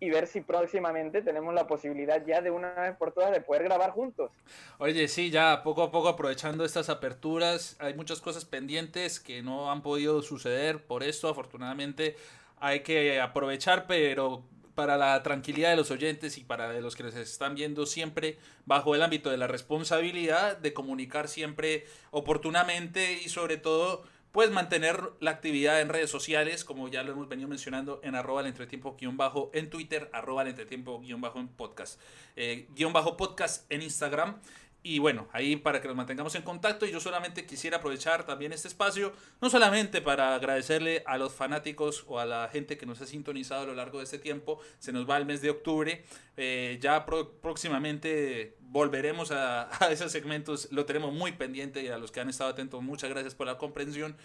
Y 0.00 0.10
ver 0.10 0.26
si 0.26 0.40
próximamente 0.40 1.22
tenemos 1.22 1.54
la 1.54 1.66
posibilidad 1.66 2.24
ya 2.26 2.40
de 2.40 2.50
una 2.50 2.74
vez 2.74 2.96
por 2.96 3.12
todas 3.12 3.32
de 3.32 3.40
poder 3.40 3.64
grabar 3.64 3.90
juntos. 3.90 4.30
Oye, 4.78 5.08
sí, 5.08 5.30
ya 5.30 5.62
poco 5.62 5.82
a 5.82 5.90
poco 5.90 6.08
aprovechando 6.08 6.64
estas 6.64 6.88
aperturas, 6.88 7.76
hay 7.78 7.94
muchas 7.94 8.20
cosas 8.20 8.44
pendientes 8.44 9.20
que 9.20 9.42
no 9.42 9.70
han 9.70 9.82
podido 9.82 10.22
suceder 10.22 10.84
por 10.84 11.02
esto, 11.02 11.28
afortunadamente 11.28 12.16
hay 12.58 12.80
que 12.80 13.20
aprovechar, 13.20 13.86
pero 13.86 14.44
para 14.74 14.96
la 14.96 15.22
tranquilidad 15.22 15.70
de 15.70 15.76
los 15.76 15.90
oyentes 15.90 16.36
y 16.38 16.44
para 16.44 16.72
los 16.80 16.96
que 16.96 17.04
les 17.04 17.14
están 17.14 17.54
viendo 17.54 17.86
siempre 17.86 18.38
bajo 18.66 18.94
el 18.94 19.02
ámbito 19.02 19.30
de 19.30 19.36
la 19.36 19.46
responsabilidad 19.46 20.56
de 20.56 20.72
comunicar 20.72 21.28
siempre 21.28 21.86
oportunamente 22.10 23.20
y 23.24 23.28
sobre 23.28 23.56
todo 23.56 24.02
Puedes 24.34 24.50
mantener 24.50 25.12
la 25.20 25.30
actividad 25.30 25.80
en 25.80 25.88
redes 25.88 26.10
sociales, 26.10 26.64
como 26.64 26.88
ya 26.88 27.04
lo 27.04 27.12
hemos 27.12 27.28
venido 27.28 27.48
mencionando, 27.48 28.00
en 28.02 28.16
arroba 28.16 28.44
entretiempo 28.44 28.96
guion 28.98 29.16
bajo 29.16 29.48
en 29.54 29.70
Twitter, 29.70 30.10
arroba 30.12 30.42
el 30.42 30.48
entretiempo 30.48 30.98
guion 30.98 31.20
bajo 31.20 31.38
en 31.38 31.46
podcast, 31.46 32.00
eh, 32.34 32.66
guion 32.74 32.92
bajo 32.92 33.16
podcast 33.16 33.64
en 33.70 33.82
Instagram. 33.82 34.40
Y 34.86 34.98
bueno, 34.98 35.28
ahí 35.32 35.56
para 35.56 35.80
que 35.80 35.88
nos 35.88 35.96
mantengamos 35.96 36.34
en 36.34 36.42
contacto 36.42 36.84
y 36.84 36.92
yo 36.92 37.00
solamente 37.00 37.46
quisiera 37.46 37.78
aprovechar 37.78 38.26
también 38.26 38.52
este 38.52 38.68
espacio, 38.68 39.14
no 39.40 39.48
solamente 39.48 40.02
para 40.02 40.34
agradecerle 40.34 41.02
a 41.06 41.16
los 41.16 41.32
fanáticos 41.32 42.04
o 42.06 42.20
a 42.20 42.26
la 42.26 42.50
gente 42.52 42.76
que 42.76 42.84
nos 42.84 43.00
ha 43.00 43.06
sintonizado 43.06 43.62
a 43.62 43.64
lo 43.64 43.74
largo 43.74 43.96
de 43.96 44.04
este 44.04 44.18
tiempo, 44.18 44.60
se 44.78 44.92
nos 44.92 45.08
va 45.08 45.16
el 45.16 45.24
mes 45.24 45.40
de 45.40 45.48
octubre, 45.48 46.04
eh, 46.36 46.78
ya 46.82 47.06
próximamente 47.06 48.58
volveremos 48.60 49.30
a, 49.30 49.70
a, 49.82 49.90
esos 49.90 50.12
segmentos, 50.12 50.68
lo 50.70 50.84
tenemos 50.84 51.14
muy 51.14 51.32
pendiente 51.32 51.82
y 51.82 51.88
a 51.88 51.96
los 51.96 52.12
que 52.12 52.20
han 52.20 52.28
estado 52.28 52.50
atentos, 52.50 52.82
muchas 52.82 53.08
gracias 53.08 53.34
por 53.34 53.46
la 53.46 53.56
comprensión. 53.56 54.18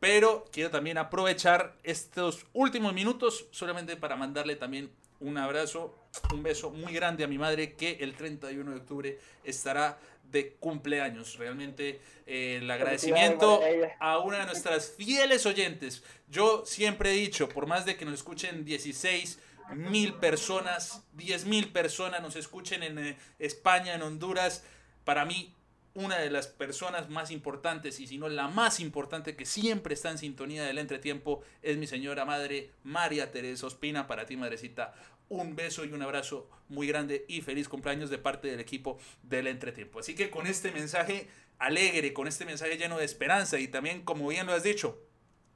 Pero 0.00 0.46
quiero 0.50 0.70
también 0.70 0.96
aprovechar 0.96 1.76
estos 1.82 2.46
últimos 2.54 2.94
minutos 2.94 3.48
solamente 3.50 3.96
para 3.96 4.16
mandarle 4.16 4.56
también 4.56 4.90
un 5.20 5.38
abrazo, 5.38 5.94
un 6.32 6.42
beso 6.42 6.70
muy 6.70 6.92
grande 6.92 7.24
a 7.24 7.26
mi 7.26 7.38
madre 7.38 7.74
que 7.74 7.98
el 8.00 8.14
31 8.14 8.70
de 8.70 8.76
octubre 8.76 9.18
estará 9.44 9.98
de 10.30 10.54
cumpleaños. 10.54 11.36
Realmente 11.38 12.00
eh, 12.26 12.58
el 12.60 12.70
agradecimiento 12.70 13.60
a 14.00 14.18
una 14.18 14.40
de 14.40 14.46
nuestras 14.46 14.90
fieles 14.90 15.46
oyentes. 15.46 16.02
Yo 16.28 16.64
siempre 16.66 17.10
he 17.10 17.14
dicho, 17.14 17.48
por 17.48 17.66
más 17.66 17.84
de 17.84 17.96
que 17.96 18.04
nos 18.04 18.14
escuchen 18.14 18.64
16 18.64 19.38
mil 19.74 20.14
personas, 20.14 21.02
10 21.14 21.46
mil 21.46 21.72
personas 21.72 22.22
nos 22.22 22.36
escuchen 22.36 22.82
en 22.82 22.98
eh, 22.98 23.16
España, 23.38 23.94
en 23.94 24.02
Honduras, 24.02 24.64
para 25.04 25.24
mí 25.24 25.55
una 25.96 26.18
de 26.18 26.30
las 26.30 26.46
personas 26.46 27.08
más 27.08 27.30
importantes, 27.30 28.00
y 28.00 28.06
si 28.06 28.18
no 28.18 28.28
la 28.28 28.48
más 28.48 28.80
importante 28.80 29.34
que 29.34 29.46
siempre 29.46 29.94
está 29.94 30.10
en 30.10 30.18
sintonía 30.18 30.62
del 30.64 30.78
entretiempo, 30.78 31.42
es 31.62 31.78
mi 31.78 31.86
señora 31.86 32.26
madre 32.26 32.70
María 32.84 33.32
Teresa 33.32 33.66
Ospina. 33.66 34.06
Para 34.06 34.26
ti, 34.26 34.36
madrecita, 34.36 34.94
un 35.30 35.56
beso 35.56 35.86
y 35.86 35.92
un 35.92 36.02
abrazo 36.02 36.50
muy 36.68 36.86
grande 36.86 37.24
y 37.28 37.40
feliz 37.40 37.68
cumpleaños 37.68 38.10
de 38.10 38.18
parte 38.18 38.48
del 38.48 38.60
equipo 38.60 38.98
del 39.22 39.46
entretiempo. 39.46 39.98
Así 39.98 40.14
que 40.14 40.28
con 40.28 40.46
este 40.46 40.70
mensaje 40.70 41.28
alegre, 41.58 42.12
con 42.12 42.28
este 42.28 42.44
mensaje 42.44 42.76
lleno 42.76 42.98
de 42.98 43.06
esperanza 43.06 43.58
y 43.58 43.66
también, 43.66 44.02
como 44.02 44.28
bien 44.28 44.46
lo 44.46 44.52
has 44.52 44.62
dicho, 44.62 45.02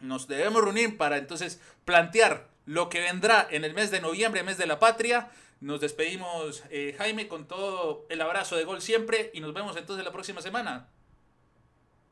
nos 0.01 0.27
debemos 0.27 0.65
reunir 0.65 0.97
para 0.97 1.19
entonces 1.19 1.61
plantear 1.85 2.49
lo 2.65 2.89
que 2.89 3.01
vendrá 3.01 3.47
en 3.51 3.65
el 3.65 3.75
mes 3.75 3.91
de 3.91 4.01
noviembre, 4.01 4.43
mes 4.43 4.57
de 4.57 4.67
la 4.67 4.79
patria 4.79 5.31
nos 5.61 5.81
despedimos, 5.81 6.65
eh, 6.71 6.95
Jaime, 6.97 7.29
con 7.29 7.47
todo 7.47 8.07
el 8.09 8.21
abrazo 8.23 8.57
de 8.57 8.65
gol 8.65 8.81
siempre 8.81 9.31
y 9.35 9.41
nos 9.41 9.53
vemos 9.53 9.77
entonces 9.77 10.05
la 10.05 10.13
próxima 10.13 10.41
semana. 10.41 10.89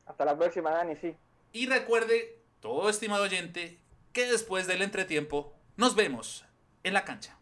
Hasta 0.05 0.23
la 0.25 0.37
próxima, 0.37 0.71
Dani, 0.71 0.95
sí. 0.95 1.15
Y 1.51 1.67
recuerde, 1.67 2.39
todo 2.59 2.89
estimado 2.89 3.23
oyente, 3.23 3.79
que 4.13 4.29
después 4.31 4.67
del 4.67 4.83
entretiempo 4.83 5.53
nos 5.77 5.95
vemos 5.95 6.45
en 6.83 6.93
la 6.93 7.05
cancha. 7.05 7.38